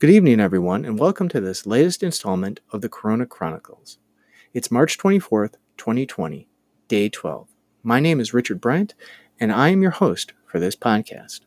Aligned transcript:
Good 0.00 0.10
evening, 0.10 0.40
everyone, 0.40 0.84
and 0.84 0.98
welcome 0.98 1.28
to 1.28 1.40
this 1.40 1.66
latest 1.66 2.02
installment 2.02 2.58
of 2.72 2.80
the 2.80 2.88
Corona 2.88 3.26
Chronicles. 3.26 3.98
It's 4.52 4.70
March 4.70 4.98
24th, 4.98 5.54
2020, 5.76 6.48
day 6.88 7.08
12. 7.08 7.46
My 7.84 8.00
name 8.00 8.18
is 8.18 8.34
Richard 8.34 8.60
Bryant, 8.60 8.94
and 9.38 9.52
I 9.52 9.68
am 9.68 9.82
your 9.82 9.92
host 9.92 10.32
for 10.46 10.58
this 10.58 10.74
podcast. 10.74 11.42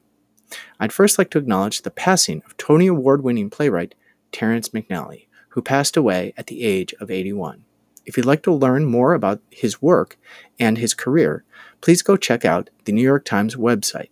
I'd 0.80 0.94
first 0.94 1.18
like 1.18 1.30
to 1.32 1.38
acknowledge 1.38 1.82
the 1.82 1.92
passing 1.92 2.42
of 2.46 2.56
Tony 2.56 2.88
Award 2.88 3.22
winning 3.22 3.50
playwright 3.50 3.96
Terrence 4.32 4.70
McNally, 4.70 5.28
who 5.50 5.62
passed 5.62 5.98
away 5.98 6.34
at 6.38 6.48
the 6.48 6.64
age 6.64 6.94
of 7.02 7.12
81. 7.12 7.66
If 8.06 8.16
you'd 8.16 8.26
like 8.26 8.44
to 8.44 8.54
learn 8.54 8.86
more 8.86 9.14
about 9.14 9.42
his 9.52 9.82
work 9.82 10.18
and 10.58 10.78
his 10.78 10.94
career, 10.94 11.44
please 11.82 12.02
go 12.02 12.16
check 12.16 12.46
out 12.46 12.70
the 12.86 12.94
New 12.94 13.04
York 13.04 13.26
Times 13.26 13.58
website, 13.58 14.10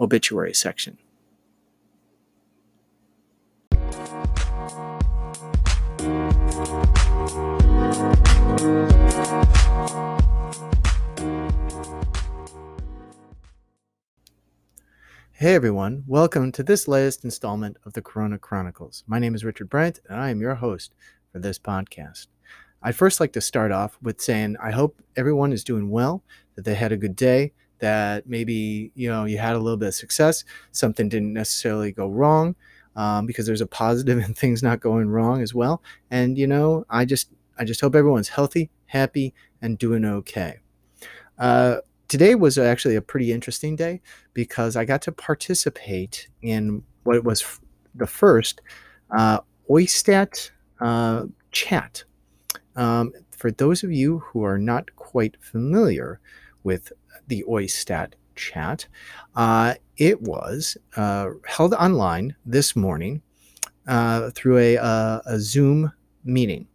obituary 0.00 0.54
section. 0.54 0.98
Hey 15.38 15.54
everyone, 15.54 16.02
welcome 16.06 16.50
to 16.52 16.62
this 16.62 16.88
latest 16.88 17.22
installment 17.22 17.76
of 17.84 17.92
the 17.92 18.00
Corona 18.00 18.38
Chronicles. 18.38 19.04
My 19.06 19.18
name 19.18 19.34
is 19.34 19.44
Richard 19.44 19.68
Bryant, 19.68 20.00
and 20.08 20.18
I 20.18 20.30
am 20.30 20.40
your 20.40 20.54
host 20.54 20.94
for 21.30 21.40
this 21.40 21.58
podcast. 21.58 22.28
I'd 22.82 22.96
first 22.96 23.20
like 23.20 23.34
to 23.34 23.42
start 23.42 23.70
off 23.70 23.98
with 24.00 24.18
saying 24.18 24.56
I 24.62 24.70
hope 24.70 25.02
everyone 25.14 25.52
is 25.52 25.62
doing 25.62 25.90
well, 25.90 26.22
that 26.54 26.64
they 26.64 26.74
had 26.74 26.90
a 26.90 26.96
good 26.96 27.14
day, 27.14 27.52
that 27.80 28.26
maybe 28.26 28.92
you 28.94 29.10
know 29.10 29.26
you 29.26 29.36
had 29.36 29.56
a 29.56 29.58
little 29.58 29.76
bit 29.76 29.88
of 29.88 29.94
success, 29.94 30.42
something 30.72 31.06
didn't 31.06 31.34
necessarily 31.34 31.92
go 31.92 32.08
wrong, 32.08 32.56
um, 32.96 33.26
because 33.26 33.44
there's 33.44 33.60
a 33.60 33.66
positive 33.66 34.18
in 34.24 34.32
things 34.32 34.62
not 34.62 34.80
going 34.80 35.10
wrong 35.10 35.42
as 35.42 35.52
well. 35.52 35.82
And 36.10 36.38
you 36.38 36.46
know, 36.46 36.86
I 36.88 37.04
just 37.04 37.30
I 37.58 37.66
just 37.66 37.82
hope 37.82 37.94
everyone's 37.94 38.30
healthy, 38.30 38.70
happy, 38.86 39.34
and 39.60 39.76
doing 39.76 40.06
okay. 40.06 40.60
Uh, 41.38 41.80
today 42.08 42.34
was 42.34 42.58
actually 42.58 42.96
a 42.96 43.02
pretty 43.02 43.32
interesting 43.32 43.76
day 43.76 44.00
because 44.34 44.76
I 44.76 44.84
got 44.84 45.02
to 45.02 45.12
participate 45.12 46.28
in 46.42 46.82
what 47.04 47.24
was 47.24 47.42
f- 47.42 47.60
the 47.94 48.06
first 48.06 48.60
uh, 49.16 49.40
Oistat 49.70 50.50
uh, 50.80 51.24
chat. 51.52 52.04
Um, 52.76 53.12
for 53.30 53.50
those 53.50 53.82
of 53.82 53.92
you 53.92 54.18
who 54.18 54.44
are 54.44 54.58
not 54.58 54.94
quite 54.96 55.36
familiar 55.40 56.20
with 56.64 56.92
the 57.28 57.44
Oistat 57.48 58.12
chat, 58.34 58.86
uh, 59.34 59.74
it 59.96 60.20
was 60.20 60.76
uh, 60.96 61.30
held 61.46 61.74
online 61.74 62.34
this 62.44 62.76
morning 62.76 63.22
uh, 63.86 64.30
through 64.34 64.58
a, 64.58 64.76
uh, 64.78 65.20
a 65.26 65.38
Zoom 65.38 65.92
meeting. 66.24 66.66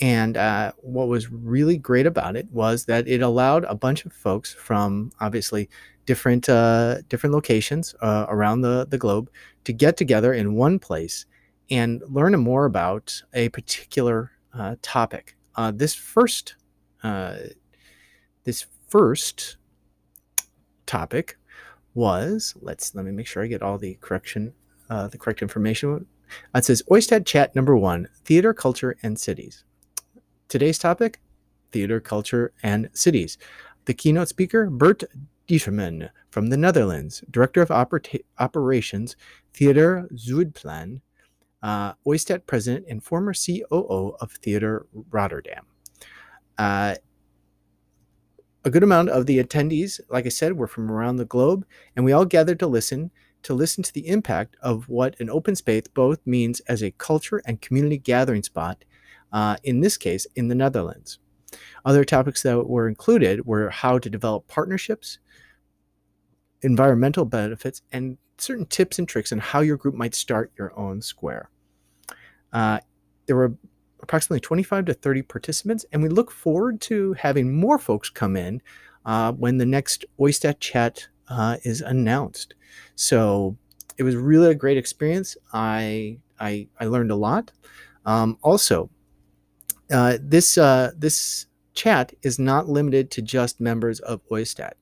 And 0.00 0.36
uh, 0.36 0.72
what 0.78 1.08
was 1.08 1.30
really 1.30 1.76
great 1.76 2.06
about 2.06 2.34
it 2.34 2.50
was 2.50 2.86
that 2.86 3.06
it 3.06 3.20
allowed 3.20 3.64
a 3.64 3.74
bunch 3.74 4.06
of 4.06 4.12
folks 4.12 4.54
from 4.54 5.12
obviously 5.20 5.68
different 6.06 6.48
uh, 6.48 7.02
different 7.08 7.34
locations 7.34 7.94
uh, 8.00 8.26
around 8.28 8.62
the, 8.62 8.86
the 8.88 8.98
globe 8.98 9.30
to 9.64 9.72
get 9.72 9.96
together 9.96 10.32
in 10.32 10.54
one 10.54 10.78
place 10.78 11.26
and 11.70 12.02
learn 12.08 12.32
more 12.40 12.64
about 12.64 13.22
a 13.34 13.48
particular 13.50 14.32
uh, 14.54 14.76
topic. 14.80 15.36
Uh, 15.54 15.70
this 15.70 15.94
first 15.94 16.56
uh, 17.02 17.36
this 18.44 18.66
first 18.88 19.58
topic 20.86 21.36
was 21.94 22.54
let's 22.62 22.94
let 22.94 23.04
me 23.04 23.12
make 23.12 23.26
sure 23.26 23.42
I 23.44 23.48
get 23.48 23.62
all 23.62 23.76
the 23.76 23.98
correction 24.00 24.54
the 24.88 25.18
correct 25.18 25.42
information. 25.42 26.06
It 26.54 26.64
says 26.64 26.82
Oistat 26.90 27.26
Chat 27.26 27.54
number 27.54 27.76
one: 27.76 28.08
Theater, 28.24 28.54
Culture, 28.54 28.96
and 29.02 29.18
Cities. 29.18 29.64
Today's 30.50 30.78
topic 30.78 31.20
theater, 31.70 32.00
culture, 32.00 32.52
and 32.64 32.90
cities. 32.92 33.38
The 33.84 33.94
keynote 33.94 34.26
speaker, 34.26 34.68
Bert 34.68 35.04
Dieterman 35.46 36.10
from 36.32 36.48
the 36.48 36.56
Netherlands, 36.56 37.22
Director 37.30 37.62
of 37.62 37.68
Oper- 37.68 38.24
Operations, 38.40 39.14
Theater 39.54 40.08
Zuidplein, 40.12 41.02
uh, 41.62 41.92
President, 42.48 42.84
and 42.88 43.00
former 43.00 43.32
COO 43.32 44.16
of 44.20 44.32
Theater 44.32 44.88
Rotterdam. 45.12 45.66
Uh, 46.58 46.96
a 48.64 48.70
good 48.70 48.82
amount 48.82 49.10
of 49.10 49.26
the 49.26 49.40
attendees, 49.40 50.00
like 50.08 50.26
I 50.26 50.30
said, 50.30 50.56
were 50.56 50.66
from 50.66 50.90
around 50.90 51.18
the 51.18 51.24
globe, 51.24 51.64
and 51.94 52.04
we 52.04 52.10
all 52.10 52.24
gathered 52.24 52.58
to 52.58 52.66
listen 52.66 53.12
to 53.44 53.54
listen 53.54 53.84
to 53.84 53.94
the 53.94 54.08
impact 54.08 54.56
of 54.60 54.88
what 54.88 55.18
an 55.20 55.30
open 55.30 55.54
space 55.54 55.84
both 55.94 56.18
means 56.26 56.58
as 56.66 56.82
a 56.82 56.90
culture 56.90 57.40
and 57.46 57.62
community 57.62 57.96
gathering 57.96 58.42
spot 58.42 58.84
uh, 59.32 59.56
in 59.64 59.80
this 59.80 59.96
case, 59.96 60.26
in 60.36 60.48
the 60.48 60.54
Netherlands. 60.54 61.18
Other 61.84 62.04
topics 62.04 62.42
that 62.42 62.68
were 62.68 62.88
included 62.88 63.46
were 63.46 63.70
how 63.70 63.98
to 63.98 64.10
develop 64.10 64.46
partnerships, 64.48 65.18
environmental 66.62 67.24
benefits, 67.24 67.82
and 67.92 68.18
certain 68.38 68.66
tips 68.66 68.98
and 68.98 69.08
tricks 69.08 69.32
on 69.32 69.38
how 69.38 69.60
your 69.60 69.76
group 69.76 69.94
might 69.94 70.14
start 70.14 70.52
your 70.58 70.78
own 70.78 71.02
square. 71.02 71.50
Uh, 72.52 72.78
there 73.26 73.36
were 73.36 73.54
approximately 74.02 74.40
25 74.40 74.86
to 74.86 74.94
30 74.94 75.22
participants, 75.22 75.84
and 75.92 76.02
we 76.02 76.08
look 76.08 76.30
forward 76.30 76.80
to 76.82 77.12
having 77.14 77.54
more 77.54 77.78
folks 77.78 78.10
come 78.10 78.36
in 78.36 78.60
uh, 79.04 79.32
when 79.32 79.58
the 79.58 79.66
next 79.66 80.04
Oistat 80.18 80.60
chat 80.60 81.08
uh, 81.28 81.56
is 81.64 81.80
announced. 81.80 82.54
So 82.96 83.56
it 83.96 84.02
was 84.02 84.16
really 84.16 84.50
a 84.50 84.54
great 84.54 84.78
experience. 84.78 85.36
I 85.52 86.18
I, 86.40 86.68
I 86.80 86.86
learned 86.86 87.10
a 87.10 87.16
lot. 87.16 87.52
Um, 88.06 88.38
also, 88.42 88.90
uh, 89.90 90.18
this 90.20 90.58
uh, 90.58 90.92
this 90.96 91.46
chat 91.74 92.12
is 92.22 92.38
not 92.38 92.68
limited 92.68 93.10
to 93.12 93.22
just 93.22 93.60
members 93.60 94.00
of 94.00 94.20
Oistat. 94.28 94.72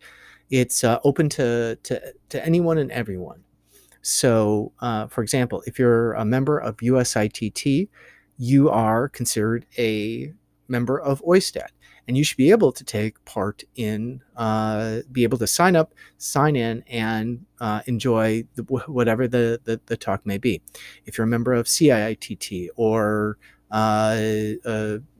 It's 0.51 0.85
uh, 0.85 0.99
open 1.05 1.29
to, 1.31 1.77
to 1.83 2.15
to 2.31 2.45
anyone 2.45 2.79
and 2.79 2.91
everyone. 2.91 3.45
So, 4.03 4.73
uh, 4.81 5.09
for 5.09 5.23
example, 5.23 5.63
if 5.67 5.79
you're 5.79 6.13
a 6.15 6.25
member 6.25 6.59
of 6.59 6.77
USITT, 6.79 7.89
you 8.39 8.71
are 8.71 9.09
considered 9.09 9.67
a 9.77 10.33
member 10.69 10.99
of 11.01 11.23
Oistat, 11.25 11.69
and 12.07 12.17
you 12.17 12.25
should 12.25 12.37
be 12.37 12.51
able 12.51 12.73
to 12.73 12.85
take 12.85 13.23
part 13.25 13.65
in, 13.75 14.23
uh, 14.37 15.01
be 15.11 15.25
able 15.25 15.37
to 15.39 15.47
sign 15.47 15.77
up, 15.77 15.95
sign 16.17 16.57
in, 16.57 16.85
and 16.89 17.45
enjoy 17.87 18.45
the, 18.55 18.63
whatever 18.63 19.27
the, 19.27 19.61
the, 19.65 19.81
the 19.87 19.97
talk 19.97 20.25
may 20.25 20.39
be. 20.39 20.63
If 21.05 21.19
you're 21.19 21.27
a 21.27 21.29
member 21.29 21.53
of 21.53 21.67
CITT 21.67 22.69
or 22.77 23.37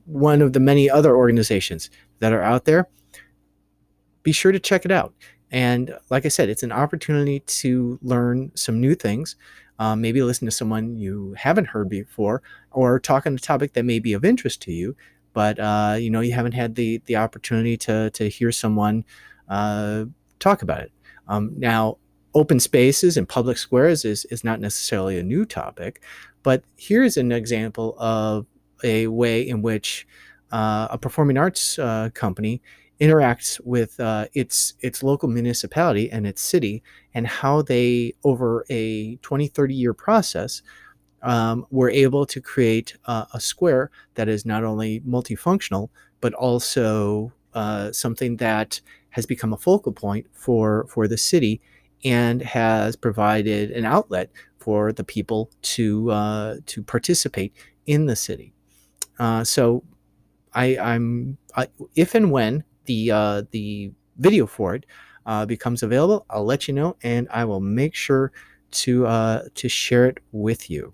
one 0.05 0.41
of 0.41 0.53
the 0.53 0.59
many 0.59 0.89
other 0.89 1.15
organizations 1.15 1.89
that 2.19 2.33
are 2.33 2.41
out 2.41 2.65
there, 2.65 2.87
be 4.23 4.31
sure 4.31 4.51
to 4.51 4.59
check 4.59 4.85
it 4.85 4.91
out. 4.91 5.13
And 5.51 5.95
like 6.09 6.25
I 6.25 6.29
said, 6.29 6.49
it's 6.49 6.63
an 6.63 6.71
opportunity 6.71 7.39
to 7.39 7.99
learn 8.01 8.51
some 8.55 8.79
new 8.79 8.95
things. 8.95 9.35
Um, 9.79 10.01
maybe 10.01 10.21
listen 10.21 10.45
to 10.45 10.51
someone 10.51 10.97
you 10.97 11.33
haven't 11.37 11.65
heard 11.65 11.89
before, 11.89 12.41
or 12.71 12.99
talk 12.99 13.25
on 13.25 13.33
a 13.33 13.39
topic 13.39 13.73
that 13.73 13.85
may 13.85 13.99
be 13.99 14.13
of 14.13 14.25
interest 14.25 14.61
to 14.63 14.73
you, 14.73 14.95
but 15.33 15.57
uh, 15.57 15.95
you 15.97 16.09
know 16.09 16.19
you 16.19 16.33
haven't 16.33 16.51
had 16.51 16.75
the 16.75 17.01
the 17.05 17.15
opportunity 17.15 17.77
to 17.77 18.09
to 18.11 18.29
hear 18.29 18.51
someone 18.51 19.05
uh, 19.47 20.03
talk 20.39 20.61
about 20.63 20.81
it. 20.81 20.91
Um, 21.29 21.53
now, 21.57 21.97
open 22.33 22.59
spaces 22.59 23.17
and 23.17 23.27
public 23.27 23.57
squares 23.57 24.05
is 24.05 24.25
is 24.25 24.43
not 24.43 24.59
necessarily 24.59 25.17
a 25.17 25.23
new 25.23 25.45
topic, 25.45 26.01
but 26.43 26.63
here's 26.77 27.17
an 27.17 27.31
example 27.31 27.95
of 27.99 28.45
a 28.83 29.07
way 29.07 29.41
in 29.47 29.61
which 29.61 30.07
uh, 30.51 30.87
a 30.89 30.97
performing 30.97 31.37
arts 31.37 31.77
uh, 31.79 32.09
company 32.13 32.61
interacts 32.99 33.59
with 33.63 33.99
uh, 33.99 34.25
its 34.33 34.73
its 34.81 35.03
local 35.03 35.29
municipality 35.29 36.11
and 36.11 36.27
its 36.27 36.41
city 36.41 36.83
and 37.13 37.25
how 37.27 37.61
they 37.61 38.13
over 38.23 38.65
a 38.69 39.15
20 39.17 39.47
30 39.47 39.73
year 39.73 39.93
process 39.93 40.61
um, 41.21 41.65
were 41.69 41.89
able 41.89 42.25
to 42.25 42.39
create 42.41 42.95
a 43.05 43.39
square 43.39 43.91
that 44.15 44.29
is 44.29 44.45
not 44.45 44.63
only 44.63 45.01
multifunctional 45.01 45.89
but 46.21 46.33
also 46.33 47.31
uh, 47.53 47.91
something 47.91 48.37
that 48.37 48.79
has 49.11 49.25
become 49.25 49.53
a 49.53 49.57
focal 49.57 49.91
point 49.91 50.25
for 50.33 50.85
for 50.89 51.07
the 51.07 51.17
city 51.17 51.61
and 52.03 52.41
has 52.41 52.95
provided 52.95 53.71
an 53.71 53.85
outlet 53.85 54.29
for 54.57 54.91
the 54.91 55.03
people 55.03 55.49
to 55.61 56.11
uh, 56.11 56.55
to 56.65 56.83
participate 56.83 57.53
in 57.85 58.05
the 58.05 58.15
city. 58.15 58.53
Uh, 59.17 59.43
so, 59.43 59.83
I, 60.53 60.77
I'm 60.77 61.37
I, 61.55 61.67
if 61.95 62.15
and 62.15 62.31
when 62.31 62.63
the 62.85 63.11
uh, 63.11 63.43
the 63.51 63.91
video 64.17 64.45
for 64.47 64.75
it 64.75 64.85
uh, 65.25 65.45
becomes 65.45 65.83
available, 65.83 66.25
I'll 66.29 66.45
let 66.45 66.67
you 66.67 66.73
know, 66.73 66.95
and 67.03 67.27
I 67.31 67.45
will 67.45 67.59
make 67.59 67.95
sure 67.95 68.31
to 68.71 69.07
uh, 69.07 69.43
to 69.55 69.69
share 69.69 70.05
it 70.05 70.19
with 70.31 70.69
you. 70.69 70.93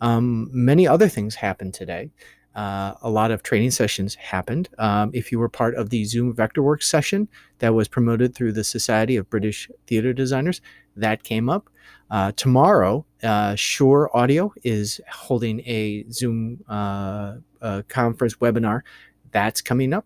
Um, 0.00 0.48
many 0.52 0.86
other 0.88 1.08
things 1.08 1.36
happened 1.36 1.74
today. 1.74 2.10
Uh, 2.54 2.94
a 3.02 3.10
lot 3.10 3.30
of 3.30 3.42
training 3.42 3.70
sessions 3.70 4.14
happened. 4.14 4.68
Um, 4.78 5.10
if 5.14 5.32
you 5.32 5.38
were 5.38 5.48
part 5.48 5.74
of 5.74 5.90
the 5.90 6.04
Zoom 6.04 6.34
Vectorworks 6.34 6.84
session 6.84 7.28
that 7.58 7.74
was 7.74 7.88
promoted 7.88 8.34
through 8.34 8.52
the 8.52 8.64
Society 8.64 9.16
of 9.16 9.30
British 9.30 9.70
Theatre 9.86 10.12
Designers, 10.12 10.60
that 10.96 11.22
came 11.22 11.48
up. 11.48 11.68
Uh, 12.10 12.32
tomorrow, 12.36 13.06
uh, 13.22 13.54
Shure 13.54 14.10
Audio 14.14 14.52
is 14.62 15.00
holding 15.10 15.60
a 15.60 16.04
Zoom 16.10 16.62
uh, 16.68 17.36
uh, 17.62 17.82
conference 17.88 18.36
webinar. 18.36 18.82
That's 19.30 19.62
coming 19.62 19.94
up. 19.94 20.04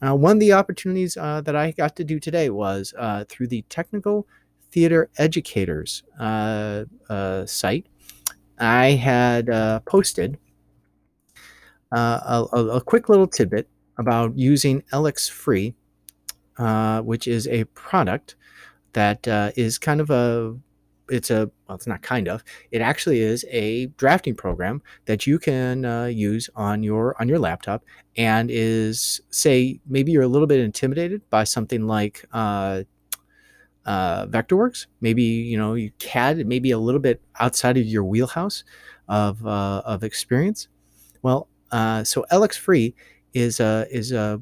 Uh, 0.00 0.16
one 0.16 0.36
of 0.36 0.40
the 0.40 0.52
opportunities 0.52 1.14
that 1.14 1.54
I 1.54 1.72
got 1.72 1.94
to 1.96 2.04
do 2.04 2.18
today 2.18 2.50
was 2.50 2.94
through 3.28 3.48
the 3.48 3.62
Technical 3.68 4.26
Theater 4.70 5.10
Educators 5.18 6.02
site. 7.46 7.86
I 8.58 8.90
had 8.92 9.84
posted 9.84 10.38
uh, 11.92 12.46
a, 12.52 12.58
a, 12.58 12.80
quick 12.80 13.08
little 13.08 13.26
tidbit 13.26 13.68
about 13.98 14.36
using 14.36 14.82
LX 14.92 15.30
Free, 15.30 15.74
uh, 16.58 17.02
which 17.02 17.28
is 17.28 17.46
a 17.48 17.64
product 17.64 18.36
that 18.92 19.26
uh, 19.28 19.50
is 19.56 19.78
kind 19.78 20.00
of 20.00 20.10
a 20.10 20.56
it's 21.10 21.30
a 21.30 21.50
well 21.66 21.76
it's 21.76 21.86
not 21.86 22.00
kind 22.00 22.28
of 22.28 22.42
it 22.70 22.80
actually 22.80 23.20
is 23.20 23.44
a 23.50 23.86
drafting 23.98 24.34
program 24.34 24.80
that 25.04 25.26
you 25.26 25.38
can 25.38 25.84
uh, 25.84 26.06
use 26.06 26.48
on 26.54 26.82
your 26.82 27.14
on 27.20 27.28
your 27.28 27.38
laptop 27.38 27.84
and 28.16 28.50
is 28.50 29.20
say 29.30 29.80
maybe 29.86 30.12
you're 30.12 30.22
a 30.22 30.28
little 30.28 30.46
bit 30.46 30.60
intimidated 30.60 31.20
by 31.28 31.44
something 31.44 31.86
like 31.86 32.24
uh, 32.32 32.82
uh, 33.84 34.26
vectorworks. 34.26 34.86
Maybe 35.00 35.22
you 35.22 35.58
know 35.58 35.74
you 35.74 35.90
cad 35.98 36.46
maybe 36.46 36.70
a 36.70 36.78
little 36.78 37.00
bit 37.00 37.20
outside 37.40 37.76
of 37.76 37.84
your 37.84 38.04
wheelhouse 38.04 38.64
of 39.08 39.44
uh, 39.46 39.82
of 39.84 40.04
experience. 40.04 40.68
Well 41.22 41.48
uh, 41.72 42.04
so 42.04 42.24
LX 42.30 42.58
Free 42.58 42.94
is 43.34 43.60
a 43.60 43.86
is 43.90 44.12
a 44.12 44.40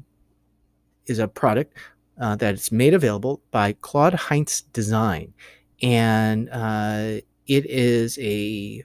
is 1.07 1.19
a 1.19 1.27
product 1.27 1.77
uh, 2.19 2.35
that's 2.35 2.71
made 2.71 2.93
available 2.93 3.41
by 3.51 3.73
Claude 3.81 4.13
Heintz 4.13 4.63
Design, 4.73 5.33
and 5.81 6.49
uh, 6.51 7.21
it 7.47 7.65
is 7.65 8.19
a 8.21 8.83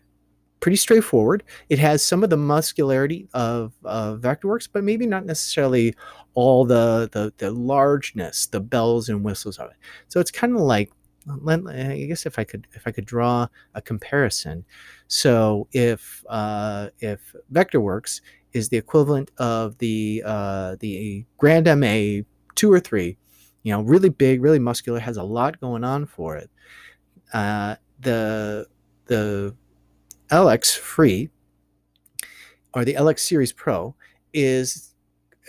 pretty 0.60 0.76
straightforward. 0.76 1.42
It 1.68 1.78
has 1.78 2.02
some 2.02 2.24
of 2.24 2.30
the 2.30 2.36
muscularity 2.36 3.28
of 3.34 3.72
Vectorworks, 3.84 4.68
but 4.72 4.84
maybe 4.84 5.06
not 5.06 5.26
necessarily 5.26 5.94
all 6.34 6.64
the, 6.64 7.08
the 7.12 7.32
the 7.38 7.50
largeness, 7.50 8.46
the 8.46 8.60
bells 8.60 9.08
and 9.08 9.24
whistles 9.24 9.58
of 9.58 9.70
it. 9.70 9.76
So 10.08 10.20
it's 10.20 10.30
kind 10.30 10.54
of 10.54 10.60
like 10.60 10.90
I 11.28 12.06
guess 12.08 12.26
if 12.26 12.38
I 12.38 12.44
could 12.44 12.66
if 12.74 12.86
I 12.86 12.92
could 12.92 13.06
draw 13.06 13.48
a 13.74 13.82
comparison. 13.82 14.64
So 15.08 15.68
if 15.72 16.24
uh, 16.28 16.88
if 16.98 17.34
Vectorworks 17.52 18.20
is 18.52 18.68
the 18.68 18.76
equivalent 18.76 19.30
of 19.38 19.78
the 19.78 20.22
uh, 20.24 20.76
the 20.80 21.24
Grand 21.38 21.66
MA 21.80 22.24
two 22.54 22.72
or 22.72 22.80
three, 22.80 23.16
you 23.62 23.72
know, 23.72 23.82
really 23.82 24.08
big, 24.08 24.42
really 24.42 24.58
muscular, 24.58 24.98
has 24.98 25.16
a 25.16 25.22
lot 25.22 25.60
going 25.60 25.84
on 25.84 26.06
for 26.06 26.36
it. 26.36 26.50
Uh, 27.32 27.76
the 28.00 28.66
the 29.06 29.54
LX 30.30 30.76
Free 30.76 31.30
or 32.74 32.84
the 32.84 32.94
LX 32.94 33.20
Series 33.20 33.52
Pro 33.52 33.94
is 34.32 34.94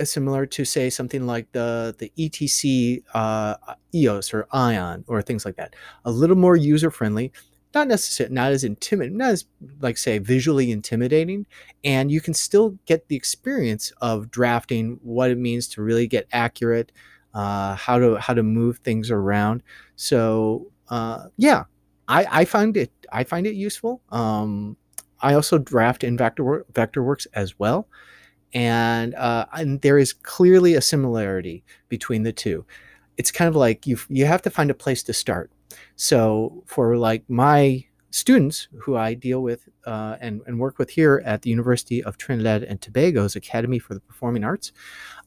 similar 0.04 0.46
to 0.46 0.64
say 0.64 0.90
something 0.90 1.26
like 1.26 1.52
the 1.52 1.96
the 1.98 2.12
ETC 2.18 3.04
uh, 3.14 3.56
EOS 3.94 4.34
or 4.34 4.48
Ion 4.52 5.04
or 5.08 5.22
things 5.22 5.46
like 5.46 5.56
that. 5.56 5.76
A 6.06 6.12
little 6.12 6.36
more 6.36 6.56
user 6.56 6.92
friendly, 6.92 7.32
not 7.78 7.88
necessarily 7.88 8.34
not 8.34 8.52
as 8.52 8.64
intimidating, 8.64 9.18
not 9.18 9.30
as 9.32 9.46
like 9.82 9.98
say 9.98 10.18
visually 10.18 10.72
intimidating, 10.72 11.46
and 11.84 12.12
you 12.12 12.22
can 12.22 12.34
still 12.34 12.78
get 12.86 13.08
the 13.08 13.16
experience 13.16 13.92
of 14.02 14.32
drafting 14.32 15.00
what 15.04 15.32
it 15.32 15.38
means 15.38 15.68
to 15.70 15.82
really 15.82 16.08
get 16.08 16.28
accurate, 16.32 16.92
uh, 17.34 17.76
how 17.76 18.00
to 18.00 18.16
how 18.18 18.34
to 18.34 18.44
move 18.44 18.80
things 18.80 19.12
around. 19.12 19.64
So 19.96 20.72
uh, 20.90 21.28
yeah, 21.38 21.66
I, 22.08 22.42
I 22.42 22.46
find 22.46 22.76
it 22.76 22.92
I 23.12 23.24
find 23.24 23.48
it 23.48 23.56
useful. 23.56 24.02
Um, 24.12 24.78
I 25.22 25.34
also 25.34 25.58
draft 25.58 26.04
in 26.04 26.18
Vector 26.18 26.66
Vectorworks 26.74 27.28
as 27.34 27.58
well 27.60 27.88
and 28.54 29.14
uh, 29.16 29.46
and 29.54 29.82
there 29.82 29.98
is 29.98 30.14
clearly 30.14 30.76
a 30.76 30.82
similarity 30.82 31.64
between 31.90 32.24
the 32.24 32.34
two. 32.34 32.66
It's 33.18 33.32
kind 33.32 33.48
of 33.48 33.56
like 33.56 33.86
you 33.86 33.98
you 34.10 34.26
have 34.26 34.42
to 34.44 34.50
find 34.50 34.72
a 34.72 34.74
place 34.76 35.04
to 35.04 35.14
start. 35.14 35.52
So 35.96 36.64
for 36.66 36.98
like 36.98 37.24
my 37.30 37.86
students 38.12 38.68
who 38.82 38.96
I 38.96 39.14
deal 39.14 39.42
with 39.42 39.68
uh, 39.86 40.18
and, 40.22 40.42
and 40.48 40.60
work 40.60 40.80
with 40.80 40.90
here 40.90 41.22
at 41.26 41.42
the 41.42 41.50
University 41.50 42.04
of 42.04 42.18
Trinidad 42.18 42.64
and 42.64 42.80
Tobago's 42.82 43.36
Academy 43.36 43.80
for 43.80 43.94
the 43.94 44.00
Performing 44.00 44.44
Arts, 44.44 44.72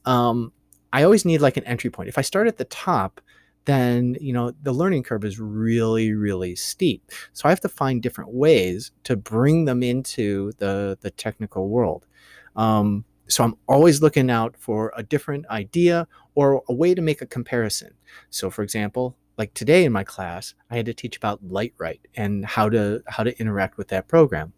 um, 0.05 0.51
I 0.93 1.03
always 1.03 1.25
need 1.25 1.41
like 1.41 1.57
an 1.57 1.63
entry 1.65 1.89
point. 1.89 2.09
If 2.09 2.17
I 2.17 2.21
start 2.21 2.47
at 2.47 2.57
the 2.57 2.65
top, 2.65 3.21
then 3.65 4.17
you 4.19 4.33
know 4.33 4.51
the 4.63 4.73
learning 4.73 5.03
curve 5.03 5.23
is 5.23 5.39
really 5.39 6.13
really 6.13 6.55
steep 6.55 7.11
so 7.31 7.47
i 7.47 7.49
have 7.51 7.59
to 7.59 7.69
find 7.69 8.01
different 8.01 8.33
ways 8.33 8.91
to 9.03 9.15
bring 9.15 9.65
them 9.65 9.83
into 9.83 10.51
the 10.57 10.97
the 11.01 11.11
technical 11.11 11.69
world 11.69 12.07
um, 12.55 13.05
so 13.27 13.43
I'm 13.43 13.55
always 13.67 14.01
looking 14.01 14.29
out 14.29 14.55
for 14.57 14.91
a 14.95 15.03
different 15.03 15.47
idea 15.47 16.07
or 16.35 16.63
a 16.67 16.73
way 16.73 16.93
to 16.93 17.01
make 17.01 17.21
a 17.21 17.25
comparison. 17.25 17.93
So 18.29 18.49
for 18.49 18.61
example, 18.61 19.15
like 19.41 19.55
today 19.55 19.85
in 19.85 19.91
my 19.91 20.03
class, 20.03 20.53
I 20.69 20.75
had 20.75 20.85
to 20.85 20.93
teach 20.93 21.17
about 21.17 21.43
Lightwright 21.43 22.01
and 22.15 22.45
how 22.45 22.69
to 22.69 23.01
how 23.07 23.23
to 23.23 23.35
interact 23.39 23.75
with 23.75 23.87
that 23.87 24.07
program. 24.07 24.53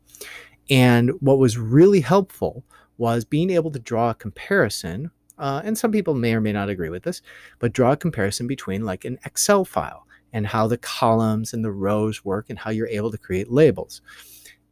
And 0.70 1.12
what 1.22 1.40
was 1.40 1.58
really 1.58 2.02
helpful 2.02 2.66
was 2.98 3.24
being 3.24 3.50
able 3.50 3.72
to 3.72 3.80
draw 3.80 4.10
a 4.10 4.14
comparison. 4.14 5.10
Uh, 5.38 5.62
and 5.64 5.78
some 5.78 5.94
people 5.94 6.16
may 6.16 6.34
or 6.34 6.42
may 6.42 6.52
not 6.52 6.68
agree 6.68 6.90
with 6.90 7.04
this, 7.04 7.22
but 7.60 7.72
draw 7.72 7.94
a 7.94 7.98
comparison 7.98 8.46
between 8.46 8.84
like 8.84 9.06
an 9.06 9.20
Excel 9.24 9.64
file 9.64 10.06
and 10.34 10.46
how 10.46 10.68
the 10.68 10.78
columns 10.78 11.54
and 11.54 11.64
the 11.64 11.72
rows 11.72 12.26
work 12.26 12.50
and 12.50 12.60
how 12.60 12.70
you're 12.70 12.88
able 12.88 13.10
to 13.10 13.18
create 13.18 13.50
labels. 13.50 14.02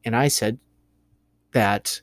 And 0.03 0.13
I 0.13 0.27
said 0.27 0.59
that 1.53 2.01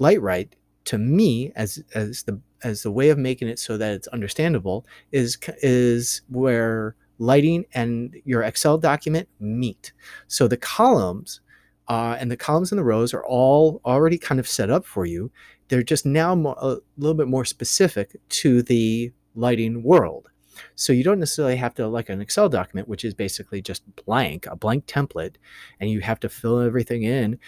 Lightwright 0.00 0.54
to 0.84 0.96
me 0.96 1.52
as 1.56 1.84
as 1.94 2.22
the 2.22 2.40
as 2.62 2.84
the 2.84 2.90
way 2.90 3.10
of 3.10 3.18
making 3.18 3.48
it 3.48 3.58
so 3.58 3.76
that 3.76 3.92
it's 3.92 4.08
understandable 4.08 4.86
is 5.12 5.36
is 5.60 6.22
where 6.30 6.96
lighting 7.18 7.64
and 7.74 8.16
your 8.24 8.42
Excel 8.42 8.78
document 8.78 9.28
meet. 9.40 9.92
So 10.26 10.48
the 10.48 10.56
columns 10.56 11.40
uh, 11.88 12.16
and 12.18 12.30
the 12.30 12.36
columns 12.36 12.72
and 12.72 12.78
the 12.78 12.84
rows 12.84 13.12
are 13.14 13.24
all 13.24 13.80
already 13.84 14.18
kind 14.18 14.40
of 14.40 14.48
set 14.48 14.70
up 14.70 14.86
for 14.86 15.06
you. 15.06 15.30
They're 15.68 15.82
just 15.82 16.06
now 16.06 16.34
more, 16.34 16.56
a 16.58 16.76
little 16.98 17.14
bit 17.14 17.28
more 17.28 17.44
specific 17.44 18.16
to 18.28 18.62
the 18.62 19.12
lighting 19.34 19.82
world. 19.82 20.28
So 20.76 20.92
you 20.92 21.02
don't 21.02 21.18
necessarily 21.18 21.56
have 21.56 21.74
to 21.74 21.88
like 21.88 22.08
an 22.08 22.20
Excel 22.20 22.48
document, 22.48 22.88
which 22.88 23.04
is 23.04 23.14
basically 23.14 23.60
just 23.60 23.82
blank, 24.04 24.46
a 24.46 24.56
blank 24.56 24.86
template, 24.86 25.36
and 25.80 25.90
you 25.90 26.00
have 26.00 26.20
to 26.20 26.28
fill 26.28 26.60
everything 26.60 27.02
in 27.02 27.38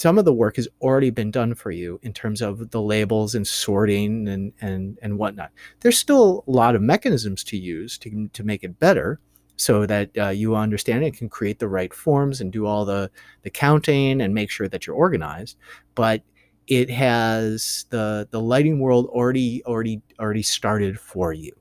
some 0.00 0.16
of 0.16 0.24
the 0.24 0.32
work 0.32 0.56
has 0.56 0.66
already 0.80 1.10
been 1.10 1.30
done 1.30 1.54
for 1.54 1.70
you 1.70 2.00
in 2.02 2.14
terms 2.14 2.40
of 2.40 2.70
the 2.70 2.80
labels 2.80 3.34
and 3.34 3.46
sorting 3.46 4.26
and 4.28 4.50
and 4.62 4.98
and 5.02 5.18
whatnot. 5.18 5.50
There's 5.80 5.98
still 5.98 6.42
a 6.48 6.50
lot 6.50 6.74
of 6.74 6.80
mechanisms 6.80 7.44
to 7.44 7.58
use 7.58 7.98
to 7.98 8.28
to 8.28 8.42
make 8.42 8.64
it 8.64 8.78
better, 8.78 9.20
so 9.56 9.84
that 9.84 10.08
uh, 10.16 10.28
you 10.30 10.56
understand 10.56 11.04
it 11.04 11.18
can 11.18 11.28
create 11.28 11.58
the 11.58 11.68
right 11.68 11.92
forms 11.92 12.40
and 12.40 12.50
do 12.50 12.64
all 12.64 12.86
the 12.86 13.10
the 13.42 13.50
counting 13.50 14.22
and 14.22 14.32
make 14.34 14.48
sure 14.50 14.68
that 14.68 14.86
you're 14.86 14.96
organized. 14.96 15.58
But 15.94 16.22
it 16.66 16.88
has 16.88 17.84
the 17.90 18.26
the 18.30 18.40
lighting 18.40 18.80
world 18.80 19.04
already 19.08 19.62
already 19.66 20.00
already 20.18 20.42
started 20.42 20.98
for 20.98 21.34
you. 21.34 21.52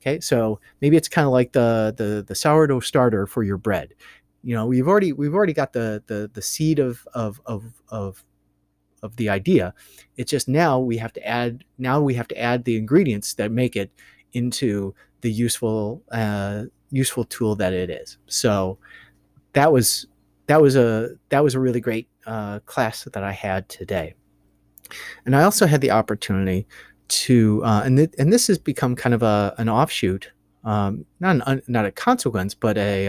Okay, 0.00 0.20
so 0.20 0.60
maybe 0.80 0.96
it's 0.96 1.08
kind 1.08 1.26
of 1.26 1.32
like 1.32 1.50
the 1.50 1.92
the 1.96 2.24
the 2.26 2.34
sourdough 2.36 2.80
starter 2.80 3.26
for 3.26 3.42
your 3.42 3.58
bread 3.58 3.94
you 4.42 4.54
know 4.54 4.66
we've 4.66 4.88
already 4.88 5.12
we've 5.12 5.34
already 5.34 5.52
got 5.52 5.72
the 5.72 6.02
the 6.06 6.30
the 6.32 6.42
seed 6.42 6.78
of 6.78 7.06
of 7.14 7.40
of 7.46 7.64
of 7.88 8.24
of 9.02 9.14
the 9.16 9.28
idea. 9.28 9.74
It's 10.16 10.30
just 10.30 10.48
now 10.48 10.78
we 10.78 10.96
have 10.96 11.12
to 11.14 11.26
add 11.26 11.64
now 11.78 12.00
we 12.00 12.14
have 12.14 12.28
to 12.28 12.38
add 12.38 12.64
the 12.64 12.76
ingredients 12.76 13.34
that 13.34 13.50
make 13.50 13.76
it 13.76 13.90
into 14.32 14.94
the 15.20 15.30
useful 15.30 16.02
uh, 16.12 16.64
useful 16.90 17.24
tool 17.24 17.54
that 17.56 17.72
it 17.72 17.90
is. 17.90 18.18
So 18.26 18.78
that 19.52 19.72
was 19.72 20.06
that 20.46 20.60
was 20.60 20.76
a 20.76 21.10
that 21.28 21.42
was 21.44 21.54
a 21.54 21.60
really 21.60 21.80
great 21.80 22.08
uh, 22.26 22.58
class 22.60 23.04
that 23.04 23.22
i 23.22 23.32
had 23.32 23.68
today. 23.68 24.14
And 25.26 25.36
i 25.36 25.42
also 25.42 25.66
had 25.66 25.80
the 25.80 25.90
opportunity 25.90 26.66
to 27.08 27.62
uh, 27.64 27.82
and, 27.84 27.96
th- 27.96 28.14
and 28.18 28.32
this 28.32 28.46
has 28.48 28.58
become 28.58 28.94
kind 28.94 29.14
of 29.14 29.22
a 29.22 29.54
an 29.58 29.68
offshoot 29.68 30.30
um, 30.64 31.04
not 31.20 31.40
an, 31.46 31.62
not 31.68 31.86
a 31.86 31.92
consequence 31.92 32.54
but 32.54 32.76
a 32.76 33.08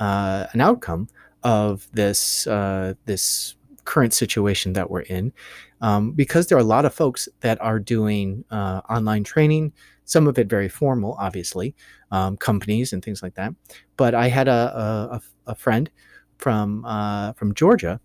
uh, 0.00 0.46
an 0.52 0.60
outcome 0.60 1.08
of 1.42 1.88
this 1.92 2.46
uh, 2.46 2.94
this 3.04 3.56
current 3.84 4.12
situation 4.12 4.72
that 4.74 4.90
we're 4.90 5.02
in, 5.02 5.32
um, 5.80 6.12
because 6.12 6.46
there 6.46 6.58
are 6.58 6.60
a 6.60 6.64
lot 6.64 6.84
of 6.84 6.94
folks 6.94 7.28
that 7.40 7.60
are 7.60 7.78
doing 7.78 8.44
uh, 8.50 8.80
online 8.90 9.24
training. 9.24 9.72
Some 10.04 10.26
of 10.26 10.38
it 10.38 10.48
very 10.48 10.68
formal, 10.68 11.16
obviously, 11.18 11.74
um, 12.10 12.36
companies 12.36 12.92
and 12.92 13.04
things 13.04 13.22
like 13.22 13.34
that. 13.34 13.52
But 13.96 14.14
I 14.14 14.28
had 14.28 14.48
a, 14.48 15.12
a, 15.12 15.20
a 15.48 15.54
friend 15.54 15.90
from 16.38 16.84
uh, 16.84 17.32
from 17.34 17.54
Georgia 17.54 18.00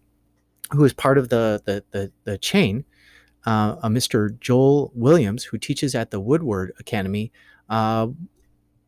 who 0.72 0.82
was 0.82 0.94
part 0.94 1.18
of 1.18 1.30
the 1.30 1.62
the 1.66 1.84
the, 1.92 2.12
the 2.24 2.38
chain 2.38 2.86
uh, 3.46 3.76
a 3.84 3.90
Mr. 3.90 4.40
Joel 4.40 4.92
Williams, 4.96 5.44
who 5.44 5.58
teaches 5.58 5.96
at 5.96 6.12
the 6.12 6.20
Woodward 6.20 6.74
Academy, 6.80 7.32
uh, 7.70 8.08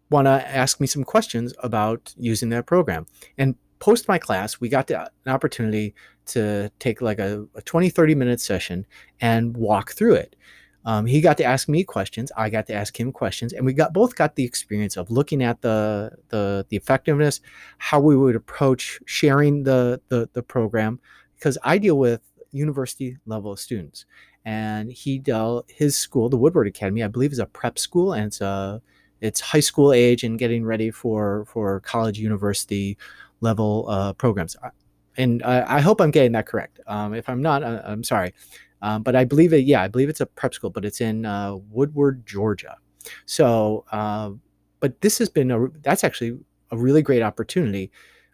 want 0.09 0.25
to 0.25 0.47
ask 0.47 0.79
me 0.79 0.87
some 0.87 1.03
questions 1.03 1.53
about 1.59 2.13
using 2.17 2.49
that 2.49 2.65
program. 2.65 3.05
And 3.37 3.55
post 3.79 4.07
my 4.07 4.17
class, 4.17 4.59
we 4.59 4.69
got 4.69 4.87
to, 4.87 5.01
an 5.01 5.31
opportunity 5.31 5.93
to 6.27 6.71
take 6.79 7.01
like 7.01 7.19
a, 7.19 7.45
a 7.55 7.61
20, 7.61 7.89
30 7.89 8.15
minute 8.15 8.41
session 8.41 8.85
and 9.21 9.55
walk 9.55 9.91
through 9.91 10.15
it. 10.15 10.35
Um, 10.85 11.07
he 11.07 11.19
got 11.19 11.37
to 11.37 11.43
ask 11.43 11.67
me 11.67 11.83
questions. 11.83 12.31
I 12.37 12.49
got 12.51 12.67
to 12.67 12.73
ask 12.73 12.99
him 12.99 13.11
questions, 13.11 13.53
and 13.53 13.65
we 13.65 13.73
got 13.73 13.91
both 13.91 14.15
got 14.15 14.35
the 14.35 14.43
experience 14.43 14.97
of 14.97 15.09
looking 15.09 15.41
at 15.41 15.61
the 15.61 16.11
the 16.29 16.63
the 16.69 16.77
effectiveness, 16.77 17.41
how 17.79 17.99
we 17.99 18.15
would 18.15 18.35
approach 18.35 18.99
sharing 19.05 19.63
the 19.63 19.99
the, 20.09 20.29
the 20.33 20.43
program, 20.43 20.99
because 21.33 21.57
I 21.63 21.79
deal 21.79 21.97
with 21.97 22.21
university 22.51 23.17
level 23.25 23.55
students, 23.55 24.05
and 24.45 24.91
he 24.91 25.17
dealt 25.17 25.71
his 25.71 25.97
school, 25.97 26.29
the 26.29 26.37
Woodward 26.37 26.67
Academy, 26.67 27.01
I 27.01 27.07
believe, 27.07 27.31
is 27.31 27.39
a 27.39 27.47
prep 27.47 27.79
school, 27.79 28.13
and 28.13 28.27
it's 28.27 28.41
a 28.41 28.79
it's 29.25 29.41
high 29.41 29.59
school 29.59 29.91
age 29.91 30.23
and 30.23 30.37
getting 30.37 30.65
ready 30.65 30.91
for 30.91 31.45
for 31.45 31.79
college 31.81 32.19
university 32.19 32.97
level 33.41 33.85
uh, 33.89 34.13
programs. 34.13 34.55
And 35.17 35.43
I, 35.43 35.77
I, 35.77 35.79
hope 35.81 36.01
I'm 36.01 36.11
getting 36.11 36.33
that 36.33 36.45
correct. 36.45 36.79
Um, 36.87 37.13
if 37.13 37.29
I'm 37.29 37.41
not, 37.41 37.63
I, 37.63 37.91
am 37.91 38.03
sorry. 38.03 38.33
Um, 38.81 39.01
but 39.01 39.15
I 39.15 39.23
believe 39.23 39.53
it. 39.53 39.65
Yeah, 39.65 39.81
I 39.81 39.87
believe 39.87 40.09
it's 40.09 40.21
a 40.21 40.25
prep 40.25 40.53
school, 40.53 40.69
but 40.69 40.85
it's 40.85 41.01
in 41.01 41.25
uh, 41.25 41.55
Woodward, 41.69 42.25
Georgia. 42.25 42.75
So, 43.25 43.85
uh, 43.91 44.31
but 44.79 45.01
this 45.01 45.17
has 45.19 45.29
been 45.29 45.51
a 45.51 45.67
that's 45.81 46.03
actually 46.03 46.37
a 46.71 46.77
really 46.77 47.01
great 47.01 47.21
opportunity 47.21 47.91